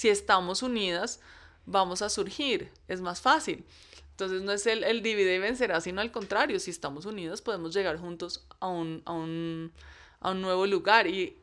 [0.00, 1.20] si estamos unidas,
[1.66, 3.66] vamos a surgir, es más fácil.
[4.12, 7.74] Entonces no es el, el divide y vencerá, sino al contrario, si estamos unidos podemos
[7.74, 9.70] llegar juntos a un, a un,
[10.20, 11.36] a un nuevo lugar y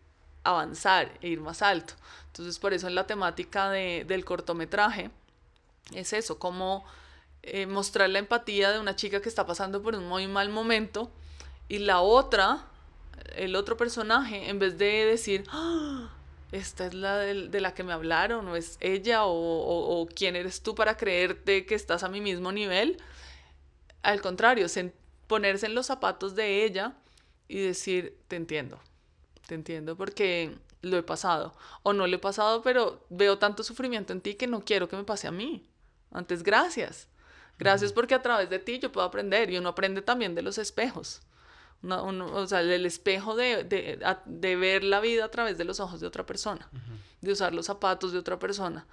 [0.43, 1.93] avanzar e ir más alto.
[2.25, 5.11] Entonces por eso en la temática de, del cortometraje
[5.93, 6.83] es eso, como
[7.43, 11.11] eh, mostrar la empatía de una chica que está pasando por un muy mal momento
[11.67, 12.65] y la otra,
[13.35, 16.16] el otro personaje, en vez de decir, ¡Ah!
[16.51, 20.75] Esta es la de, la que me hablaron, o es ella, o, quién eres tú
[20.75, 22.97] para creerte que estás a mi mismo nivel.
[24.01, 24.67] Al contrario,
[25.27, 26.93] ponerse en los zapatos de ella
[27.47, 28.79] y decir, te entiendo,
[29.45, 34.13] te entiendo porque lo he pasado, o no lo he pasado, pero veo tanto sufrimiento
[34.13, 35.69] en ti que no quiero que me pase a mí.
[36.11, 37.09] Antes, gracias.
[37.59, 40.57] Gracias porque a través de ti yo puedo aprender y uno aprende también de los
[40.59, 41.21] espejos
[41.84, 45.99] o sea, el espejo de, de, de, ver la vida a través de los ojos
[45.99, 46.69] de otra persona,
[47.21, 48.86] de usar los zapatos de otra persona.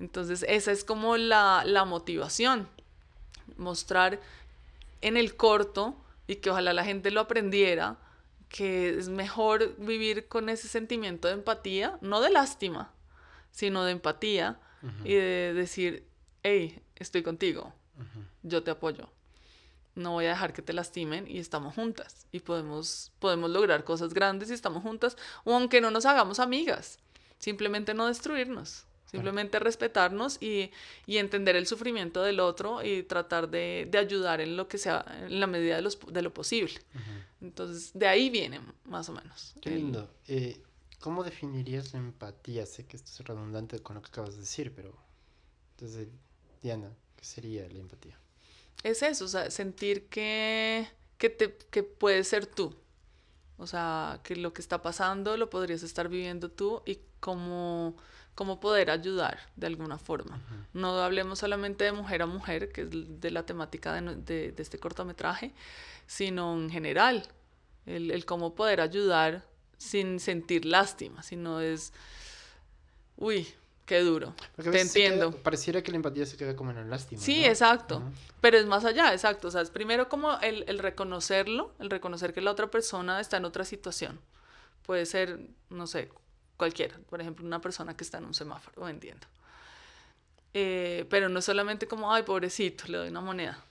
[0.00, 2.68] Entonces, esa es como la, la motivación,
[3.56, 4.20] mostrar
[5.00, 7.98] en el corto y que ojalá la gente lo aprendiera,
[8.48, 12.92] que es mejor vivir con ese sentimiento de empatía, no de lástima,
[13.52, 14.58] sino de empatía
[15.04, 16.06] y de decir,
[16.42, 17.72] hey, estoy contigo,
[18.42, 19.13] yo te apoyo
[19.94, 24.14] no voy a dejar que te lastimen y estamos juntas y podemos, podemos lograr cosas
[24.14, 26.98] grandes y estamos juntas, o aunque no nos hagamos amigas,
[27.38, 30.70] simplemente no destruirnos, simplemente respetarnos y,
[31.06, 35.46] entender el sufrimiento del otro y tratar de, ayudar en lo que sea, en la
[35.46, 36.74] medida de, los, de lo posible.
[37.40, 39.54] Entonces, de ahí viene más o menos.
[39.60, 40.10] Qué lindo.
[40.26, 40.60] Eh,
[41.00, 42.64] ¿Cómo definirías la empatía?
[42.64, 44.96] Sé que esto es redundante con lo que acabas de decir, pero
[45.72, 46.08] entonces,
[46.62, 48.18] Diana, ¿qué sería la empatía?
[48.82, 50.86] Es eso, o sea, sentir que,
[51.18, 52.74] que, te, que puedes ser tú.
[53.56, 57.96] O sea, que lo que está pasando lo podrías estar viviendo tú y cómo,
[58.34, 60.42] cómo poder ayudar de alguna forma.
[60.72, 64.78] No hablemos solamente de mujer a mujer, que es de la temática de, de, este
[64.78, 65.54] cortometraje,
[66.06, 67.28] sino en general,
[67.86, 69.46] el, el, cómo poder ayudar
[69.78, 71.92] sin sentir lástima, sino es,
[73.16, 73.46] uy,
[73.86, 75.32] qué duro, te entiendo.
[75.32, 77.20] pareciera que la empatía se queda como en el lástima.
[77.20, 78.02] Sí, exacto,
[78.40, 82.32] pero es más allá, exacto, o sea, es primero como el, el reconocerlo, el reconocer
[82.32, 84.20] que la otra persona está en otra situación.
[84.84, 86.10] Puede ser, no sé,
[86.56, 89.26] cualquiera, por ejemplo, una persona que está en un semáforo vendiendo.
[90.52, 93.64] Eh, pero no solamente como, ay, pobrecito, le doy una moneda,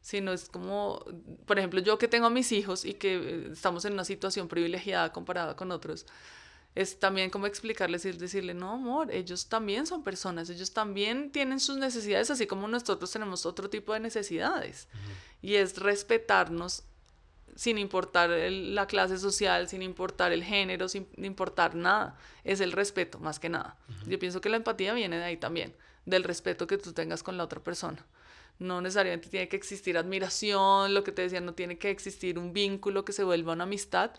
[0.00, 1.04] sino es como,
[1.46, 4.46] por ejemplo, yo que tengo a mis hijos y que eh, estamos en una situación
[4.46, 6.06] privilegiada comparada con otros,
[6.74, 11.60] es también como explicarles y decirle, no, amor, ellos también son personas, ellos también tienen
[11.60, 14.88] sus necesidades, así como nosotros tenemos otro tipo de necesidades.
[15.42, 16.84] Y es respetarnos
[17.54, 22.16] sin importar la clase social, sin importar el género, sin importar nada.
[22.44, 23.76] Es el respeto, más que nada.
[24.06, 25.74] Yo pienso que la empatía viene de ahí también,
[26.06, 28.04] del respeto que tú tengas con la otra persona.
[28.58, 32.52] No necesariamente tiene que existir admiración, lo que te decía, no tiene que existir un
[32.52, 34.12] vínculo que se vuelva una amistad,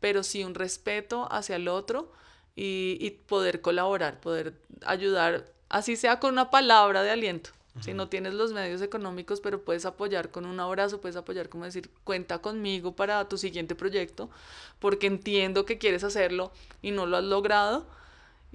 [0.00, 2.12] pero sí un respeto hacia el otro
[2.56, 8.08] y, y poder colaborar, poder ayudar, así sea con una palabra de aliento si no
[8.08, 12.38] tienes los medios económicos, pero puedes apoyar con un abrazo, puedes apoyar como decir, cuenta
[12.38, 14.30] conmigo para tu siguiente proyecto,
[14.78, 17.86] porque entiendo que quieres hacerlo y no lo has logrado.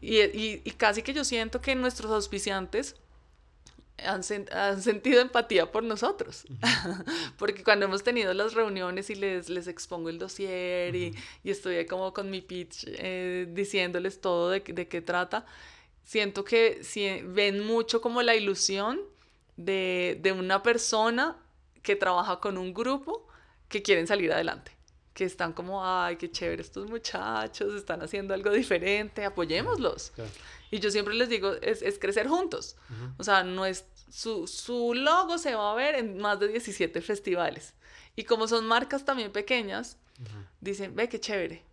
[0.02, 2.96] Y, y, y casi que yo siento que nuestros auspiciantes
[3.98, 4.22] han,
[4.52, 6.46] han, sentido empatía por nosotros.
[7.38, 11.86] Porque cuando hemos tenido las reuniones y les, les expongo el dossier y, y, estoy
[11.86, 15.46] como con mi pitch eh, diciéndoles todo de, de qué trata,
[16.04, 19.00] siento que si, ven mucho como la ilusión
[19.58, 21.38] de, de una persona
[21.82, 23.28] que trabaja con un grupo
[23.70, 24.72] que quieren salir adelante
[25.14, 30.12] que están como, ay, qué chévere estos muchachos, están haciendo algo diferente, apoyémoslos.
[30.72, 32.76] Y yo siempre les digo, es, es crecer juntos.
[33.18, 37.02] O sea, no es, su, su, logo se va a ver en más de 17
[37.02, 37.74] festivales.
[38.16, 39.98] Y como son marcas también pequeñas,
[40.62, 41.64] dicen, ve qué chévere,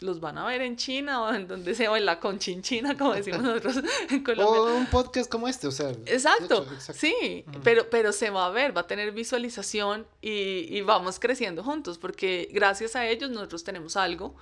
[0.00, 3.14] los van a ver en China o en donde sea, o en la conchinchina, como
[3.14, 3.76] decimos nosotros
[4.10, 4.60] en Colombia.
[4.60, 5.90] O un podcast como este, o sea.
[6.06, 11.20] Exacto, sí, pero, pero se va a ver, va a tener visualización y, y, vamos
[11.20, 14.34] creciendo juntos, porque gracias a ellos nosotros tenemos algo,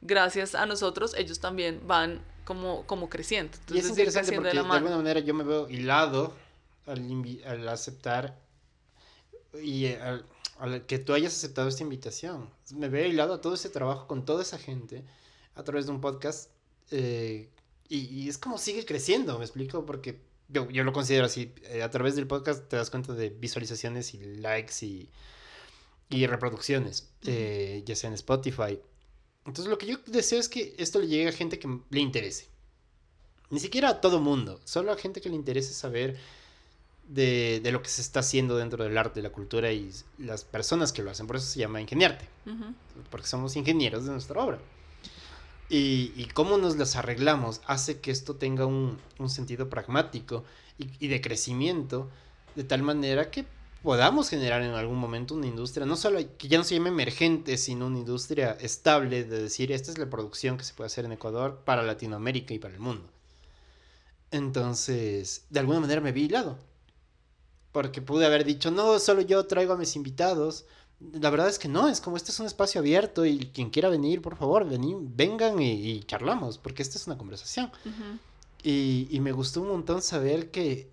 [0.00, 3.56] gracias a nosotros ellos también van como, como creciendo.
[3.58, 6.34] Entonces, y es interesante porque de, alguna manera yo me veo hilado
[6.86, 7.00] al,
[7.46, 8.38] al aceptar
[9.62, 10.24] y al
[10.58, 12.50] al que tú hayas aceptado esta invitación.
[12.74, 15.04] Me veo hilado a todo ese trabajo con toda esa gente
[15.54, 16.50] a través de un podcast
[16.90, 17.48] eh,
[17.88, 21.54] y, es como sigue creciendo, me explico, porque yo, yo lo considero así.
[21.64, 25.08] Eh, a través del podcast te das cuenta de visualizaciones y likes y,
[26.10, 28.78] y reproducciones, eh, ya sea en Spotify.
[29.46, 32.48] Entonces lo que yo deseo es que esto le llegue a gente que le interese.
[33.50, 36.18] Ni siquiera a todo mundo, solo a gente que le interese saber
[37.08, 40.92] de, de, lo que se está haciendo dentro del arte, la cultura y las personas
[40.92, 41.26] que lo hacen.
[41.26, 42.26] Por eso se llama ingeniarte,
[43.10, 44.58] porque somos ingenieros de nuestra obra.
[45.70, 50.44] Y, y, cómo nos las arreglamos hace que esto tenga un, un sentido pragmático
[50.78, 52.08] y, y, de crecimiento,
[52.54, 53.44] de tal manera que
[53.82, 57.58] podamos generar en algún momento una industria, no solo que ya no se llame emergente,
[57.58, 61.12] sino una industria estable, de decir, esta es la producción que se puede hacer en
[61.12, 63.06] Ecuador para Latinoamérica y para el mundo.
[64.30, 66.58] Entonces, de alguna manera me vi hilado
[67.72, 70.66] porque pude haber dicho, no, solo yo traigo a mis invitados.
[71.00, 73.88] La verdad es que no, es como este es un espacio abierto y quien quiera
[73.88, 77.70] venir, por favor, vengan y, charlamos, porque esta es una conversación.
[78.62, 80.90] y, y, me gustó un montón saber que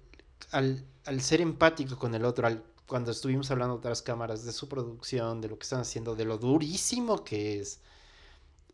[0.51, 4.51] al, al ser empático con el otro, al, cuando estuvimos hablando de otras cámaras, de
[4.51, 7.79] su producción, de lo que están haciendo, de lo durísimo que es,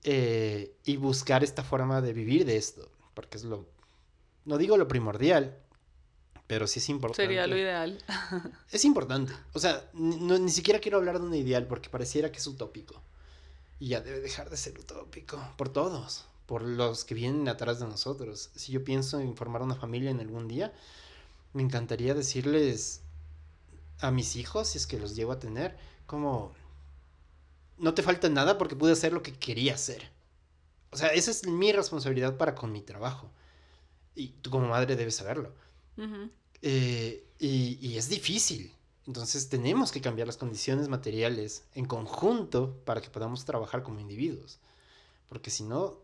[0.03, 3.65] eh, y buscar esta forma de vivir de esto, porque es lo,
[4.45, 5.57] no digo lo primordial,
[6.51, 7.23] pero sí es importante.
[7.23, 7.97] Sería lo ideal.
[8.73, 9.31] es importante.
[9.53, 13.01] O sea, ni siquiera quiero hablar de un ideal porque pareciera que es utópico.
[13.79, 15.41] Y ya debe dejar de ser utópico.
[15.55, 16.25] Por todos.
[16.47, 18.49] Por los que vienen atrás de nosotros.
[18.53, 20.73] Si yo pienso en formar una familia en algún día,
[21.53, 22.99] me encantaría decirles
[24.01, 26.51] a mis hijos, si es que los llego a tener, como,
[27.77, 30.11] no te falta nada porque pude hacer lo que quería hacer.
[30.89, 33.31] O sea, esa es mi responsabilidad para con mi trabajo.
[34.15, 35.53] Y tú como madre debes saberlo.
[36.61, 38.71] Eh, y, es difícil.
[39.07, 44.59] Entonces tenemos que cambiar las condiciones materiales en conjunto para que podamos trabajar como individuos.
[45.27, 45.97] Porque si no,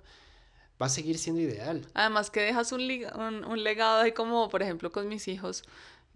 [0.81, 1.87] va a seguir siendo ideal.
[1.93, 5.63] Además que dejas un, un, legado ahí como, por ejemplo, con mis hijos.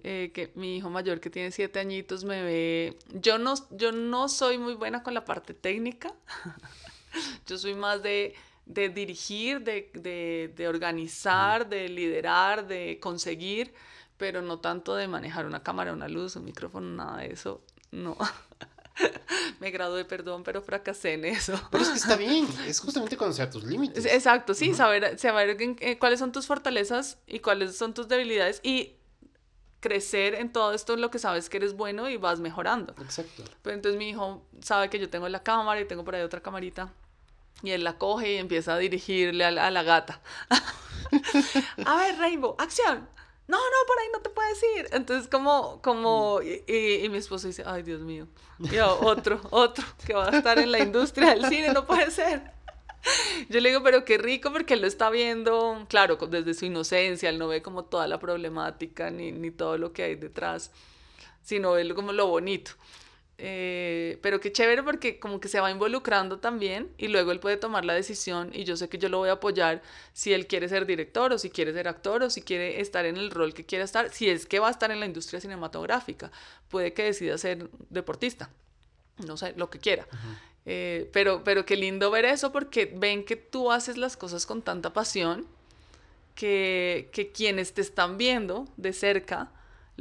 [0.03, 4.29] Eh, que mi hijo mayor que tiene siete añitos me ve, yo no, yo no
[4.29, 6.11] soy muy buena con la parte técnica,
[7.45, 8.33] yo soy más de
[8.65, 13.73] de dirigir, de, de, de organizar, de liderar, de conseguir,
[14.21, 17.59] pero no tanto de manejar una cámara, una luz, un micrófono, nada de eso.
[17.89, 18.15] No.
[19.59, 21.59] me gradué, perdón, pero fracasé en eso.
[21.71, 24.05] Pero es que está bien, es justamente conocer tus límites.
[24.05, 25.57] Exacto, sí, saber, saber
[25.97, 28.93] cuáles son tus fortalezas y cuáles son tus debilidades y
[29.79, 32.93] crecer en todo esto en lo que sabes que eres bueno y vas mejorando.
[33.01, 33.43] Exacto.
[33.63, 36.43] Pues entonces mi hijo sabe que yo tengo la cámara y tengo por ahí otra
[36.43, 36.93] camarita
[37.63, 40.21] y él la coge y empieza a dirigirle a la, gata.
[41.85, 43.09] a ver, Rainbow, acción
[43.51, 44.87] no, no, por ahí no te puedes ir.
[44.93, 48.27] Entonces, como, como, y, mi esposo dice, ay, Dios mío,
[48.59, 52.49] yo, otro, otro, que va a estar en la industria del cine, no puede ser.
[53.49, 57.29] Yo le digo, pero qué rico porque él lo está viendo, claro, desde su inocencia,
[57.29, 60.71] él no ve como toda la problemática ni, ni todo lo que hay detrás,
[61.41, 62.71] sino ve como lo bonito.
[63.43, 67.57] Eh, pero qué chévere porque como que se va involucrando también y luego él puede
[67.57, 69.81] tomar la decisión y yo sé que yo lo voy a apoyar
[70.13, 73.17] si él quiere ser director o si quiere ser actor o si quiere estar en
[73.17, 76.31] el rol que quiera estar, si es que va a estar en la industria cinematográfica,
[76.69, 78.51] puede que decida ser deportista,
[79.25, 80.05] no sé, lo que quiera.
[80.67, 84.61] Eh, pero, pero qué lindo ver eso porque ven que tú haces las cosas con
[84.61, 85.47] tanta pasión
[86.35, 89.51] que, que quienes te están viendo de cerca,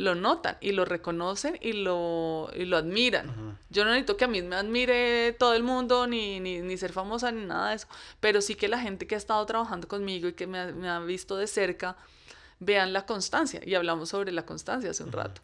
[0.00, 3.58] lo notan y lo reconocen y lo, y lo admiran.
[3.68, 6.92] Yo no necesito que a mí me admire todo el mundo, ni, ni, ni, ser
[6.92, 7.86] famosa, ni nada de eso,
[8.18, 10.88] pero sí que la gente que ha estado trabajando conmigo y que me ha, me
[10.88, 11.98] ha visto de cerca,
[12.60, 13.60] vean la constancia.
[13.62, 15.42] Y hablamos sobre la constancia hace un rato.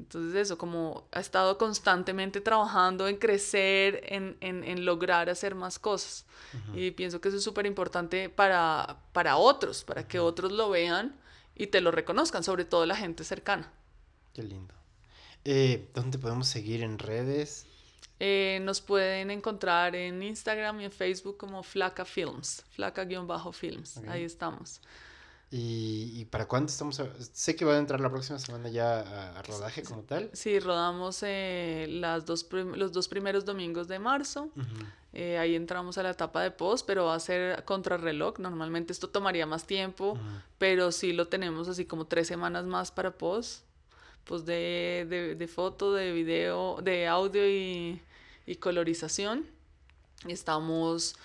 [0.00, 5.78] Entonces eso, como ha estado constantemente trabajando en crecer, en, en, en lograr hacer más
[5.78, 6.26] cosas.
[6.74, 11.14] Y pienso que eso es súper importante para, para otros, para que otros lo vean
[11.54, 13.70] y te lo reconozcan, sobre todo la gente cercana.
[14.34, 14.74] Qué lindo.
[15.44, 17.66] Eh, ¿Dónde podemos seguir en redes?
[18.18, 23.98] Eh, nos pueden encontrar en Instagram y en Facebook como Flaca Films, Flaca-Films.
[24.08, 24.80] Ahí estamos.
[25.56, 27.00] ¿Y, para cuándo estamos?
[27.32, 30.28] sé que va a entrar la próxima semana ya a, rodaje como tal.
[30.32, 34.50] Sí, rodamos eh, las dos los dos primeros domingos de marzo.
[35.12, 38.40] Eh, ahí entramos a la etapa de post, pero va a ser contrarreloj.
[38.40, 40.18] Normalmente esto tomaría más tiempo,
[40.58, 43.64] pero sí lo tenemos así como tres semanas más para post.
[44.24, 48.00] Pues de, de, de foto, de video, de audio y,
[48.46, 49.46] y colorización.
[50.26, 51.16] Estamos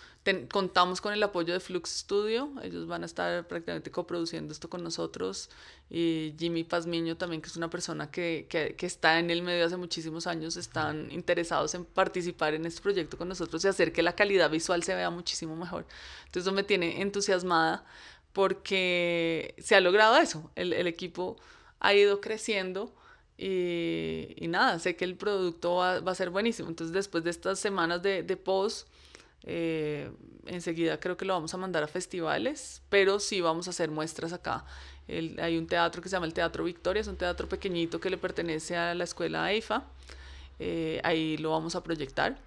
[0.52, 4.84] contamos con el apoyo de Flux Studio, ellos van a estar prácticamente coproduciendo esto con
[4.84, 5.50] nosotros
[5.90, 9.66] y Jimmy Pazmiño también, que es una persona que, que, que, está en el medio
[9.66, 14.04] hace muchísimos años, están interesados en participar en este proyecto con nosotros y hacer que
[14.04, 15.86] la calidad visual se vea muchísimo mejor.
[16.26, 17.86] Entonces eso me tiene entusiasmada
[18.34, 21.38] porque se ha logrado eso, el, el equipo
[21.80, 22.94] ha ido creciendo.
[23.38, 26.68] Y, y, nada, sé que el producto va, va, a ser buenísimo.
[26.68, 28.88] Entonces, después de estas semanas de, de post,
[29.44, 30.12] eh,
[30.46, 34.34] enseguida creo que lo vamos a mandar a festivales, pero sí vamos a hacer muestras
[34.34, 34.66] acá.
[35.08, 38.18] hay un teatro que se llama el Teatro Victoria, es un teatro pequeñito que le
[38.18, 39.84] pertenece a la escuela EIFA.
[40.60, 42.38] Eh, ahí lo vamos a proyectar,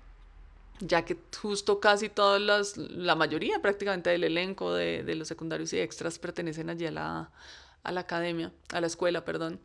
[0.80, 5.72] ya que justo casi todas las, la mayoría prácticamente del elenco de, de los secundarios
[5.72, 7.30] y extras pertenecen allí a la,
[7.82, 9.60] a la academia, a la escuela, perdón.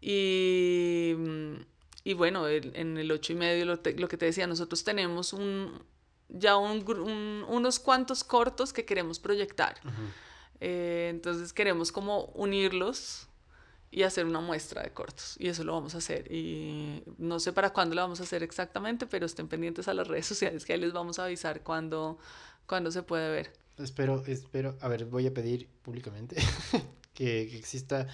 [0.00, 1.14] Y,
[2.04, 5.82] y bueno, en el ocho y medio, lo, lo que te decía, nosotros tenemos un,
[6.28, 9.76] ya un, unos cuantos cortos que queremos proyectar.
[10.60, 13.28] Eh, entonces queremos como unirlos
[13.90, 15.36] y hacer una muestra de cortos.
[15.38, 16.32] Y eso lo vamos a hacer.
[16.32, 20.08] Y no sé para cuándo lo vamos a hacer exactamente, pero estén pendientes a las
[20.08, 22.18] redes sociales que ahí les vamos a avisar cuándo,
[22.66, 23.52] cuándo se puede ver.
[23.78, 26.36] Espero, espero, a ver, voy a pedir públicamente
[27.14, 28.06] que, que exista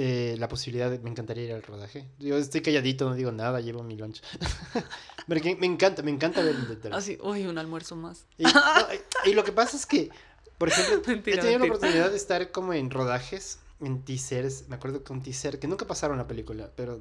[0.00, 2.08] eh, la posibilidad de, me encantaría ir al rodaje.
[2.20, 4.22] Yo estoy calladito, no digo nada, llevo mi lunch.
[5.26, 8.24] Pero me encanta, me encanta ver el Así, uy, un almuerzo más.
[8.36, 10.10] Y, lo que pasa es que,
[10.56, 14.68] por ejemplo, he tenido la oportunidad de estar como en rodajes, en teasers.
[14.68, 17.00] Me acuerdo que un teaser, que nunca pasaron la película, pero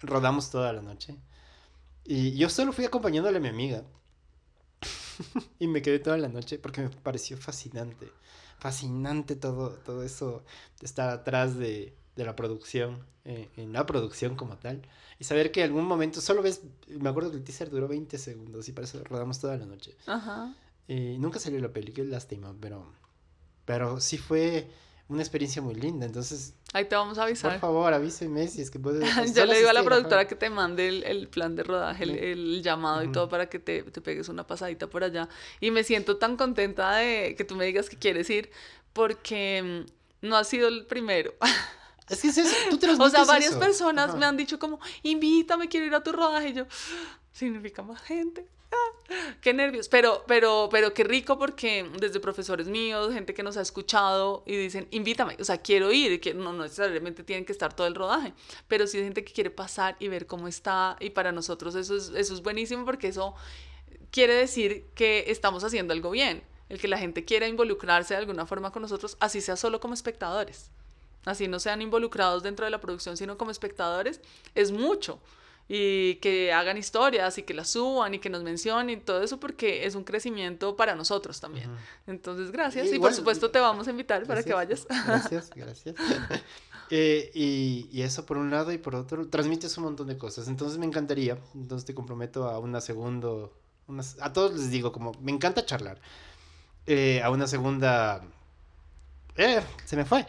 [0.00, 1.16] rodamos toda la noche.
[2.04, 3.84] Y yo solo fui acompañándole a mi amiga.
[5.60, 8.10] y me quedé toda la noche porque me pareció fascinante.
[8.58, 10.44] Fascinante todo, todo eso
[10.80, 14.82] de estar atrás de, de la producción, eh, en la producción como tal,
[15.18, 18.18] y saber que en algún momento solo ves, me acuerdo que el teaser duró 20
[18.18, 19.96] segundos y para eso rodamos toda la noche.
[20.06, 20.54] Ajá.
[20.86, 22.92] Y nunca salió la peli, qué lástima, pero,
[23.64, 24.70] pero sí fue
[25.08, 26.54] una experiencia muy linda, entonces...
[26.72, 27.52] Ahí te vamos a avisar.
[27.52, 29.04] Por favor, avíseme si es que puedes...
[29.34, 32.18] Yo le digo a la productora que te mande el, el plan de rodaje, el,
[32.18, 35.28] el llamado y todo para que te, te, pegues una pasadita por allá.
[35.60, 38.50] Y me siento tan contenta de que tú me digas que quieres ir
[38.94, 39.84] porque
[40.22, 41.34] mm, no ha sido el primero.
[42.08, 45.68] Es que es eso, tú te O sea, varias personas me han dicho como, invítame,
[45.68, 46.50] quiero ir a tu rodaje.
[46.50, 46.66] Y yo,
[47.32, 48.46] significa más gente.
[49.40, 53.60] Qué nervios, pero, pero, pero qué rico porque desde profesores míos, gente que nos ha
[53.60, 57.74] escuchado y dicen, invítame, o sea, quiero ir, que no, no necesariamente tienen que estar
[57.74, 58.32] todo el rodaje,
[58.68, 61.96] pero sí hay gente que quiere pasar y ver cómo está y para nosotros eso
[61.96, 63.34] es, eso es buenísimo porque eso
[64.10, 68.46] quiere decir que estamos haciendo algo bien, el que la gente quiera involucrarse de alguna
[68.46, 70.70] forma con nosotros, así sea solo como espectadores,
[71.24, 74.20] así no sean involucrados dentro de la producción, sino como espectadores,
[74.54, 75.20] es mucho
[75.68, 79.40] y que hagan historias y que las suban y que nos mencionen y todo eso
[79.40, 81.70] porque es un crecimiento para nosotros también.
[82.06, 84.86] Entonces, gracias y, por supuesto te vamos a invitar para que vayas.
[85.06, 85.94] Gracias, gracias.
[86.90, 90.48] Eh, y, y, eso por un lado y por otro, transmites un montón de cosas.
[90.48, 93.48] Entonces me encantaría, entonces te comprometo a una segunda,
[94.20, 95.98] a todos les digo como, me encanta charlar.
[96.86, 98.22] Eh, a una segunda...
[99.34, 100.26] Eh, se me fue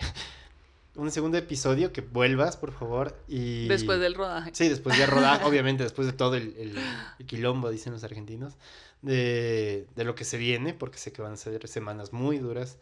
[0.95, 3.17] un segundo episodio, que vuelvas, por favor.
[3.27, 3.67] Y...
[3.67, 4.51] Después del rodaje.
[4.53, 8.53] Sí, después del rodaje, obviamente, después de todo el, el, quilombo, dicen los argentinos,
[9.01, 12.77] de, de, lo que se viene, porque sé que van a ser semanas muy duras.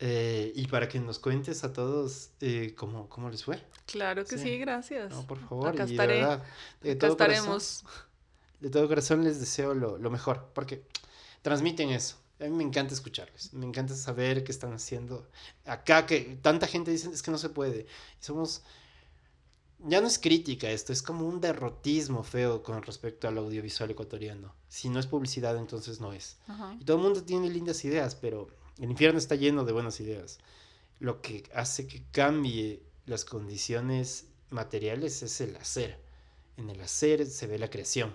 [0.00, 3.60] Eh, y para que nos cuentes a todos eh, cómo, cómo les fue.
[3.86, 5.10] Claro que sí, gracias.
[5.10, 5.68] No, por favor.
[5.68, 6.14] Acá estaré.
[6.14, 6.44] De verdad,
[6.82, 7.82] de todo estaremos.
[7.82, 8.08] Corazón,
[8.60, 10.84] de todo corazón les deseo lo, lo mejor, porque
[11.42, 15.26] transmiten eso a mí me encanta escucharles, me encanta saber qué están haciendo.
[15.64, 17.86] Acá que tanta gente dice es que no se puede.
[18.20, 18.62] Somos,
[19.80, 24.54] ya no es crítica esto, es como un derrotismo feo con respecto al audiovisual ecuatoriano.
[24.68, 26.36] Si no es publicidad, entonces no es.
[26.80, 30.38] Y todo el mundo tiene lindas ideas, pero el infierno está lleno de buenas ideas.
[31.00, 36.00] Lo que hace que cambie las condiciones materiales es el hacer.
[36.56, 38.14] En el hacer se ve la creación.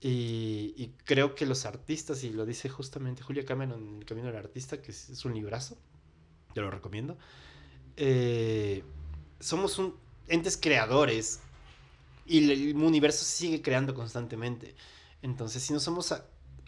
[0.00, 4.36] Y, creo que los artistas, y lo dice justamente Julia Cameron en El Camino del
[4.36, 5.76] Artista, que es, un librazo,
[6.54, 7.18] te lo recomiendo,
[7.96, 8.84] eh,
[9.40, 9.96] somos un,
[10.28, 11.40] entes creadores
[12.26, 14.76] y el universo sigue creando constantemente.
[15.22, 16.14] Entonces, si no somos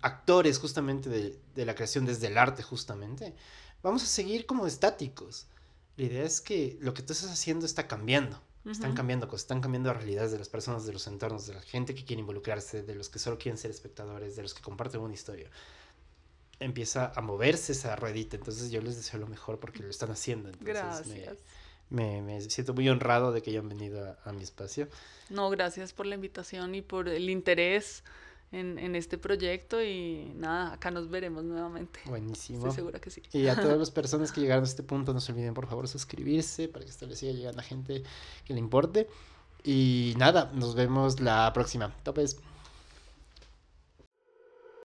[0.02, 3.34] actores justamente de, de, la creación desde el arte justamente,
[3.82, 5.46] vamos a seguir como estáticos.
[5.96, 8.40] La idea es que lo que tú estás haciendo está cambiando.
[8.66, 11.94] Están cambiando cosas, están cambiando realidades de las personas, de los entornos, de la gente
[11.94, 15.14] que quiere involucrarse, de los que solo quieren ser espectadores, de los que comparten una
[15.14, 15.48] historia.
[16.58, 20.50] Empieza a moverse esa ruedita, entonces yo les deseo lo mejor porque lo están haciendo.
[20.60, 21.38] gracias.
[21.88, 24.88] Me, me, siento muy honrado de que hayan venido a, a mi espacio.
[25.30, 28.04] No, gracias por la invitación y por el interés
[28.52, 32.00] en, en, este proyecto y nada, acá nos veremos nuevamente.
[32.06, 32.58] Buenísimo.
[32.58, 33.22] Estoy segura que sí.
[33.32, 35.88] Y a todas las personas que llegaron a este punto, no se olviden por favor
[35.88, 38.02] suscribirse para que esto le siga llegando a gente
[38.44, 39.08] que le importe.
[39.62, 41.94] Y nada, nos vemos la próxima.
[42.02, 42.38] Topes.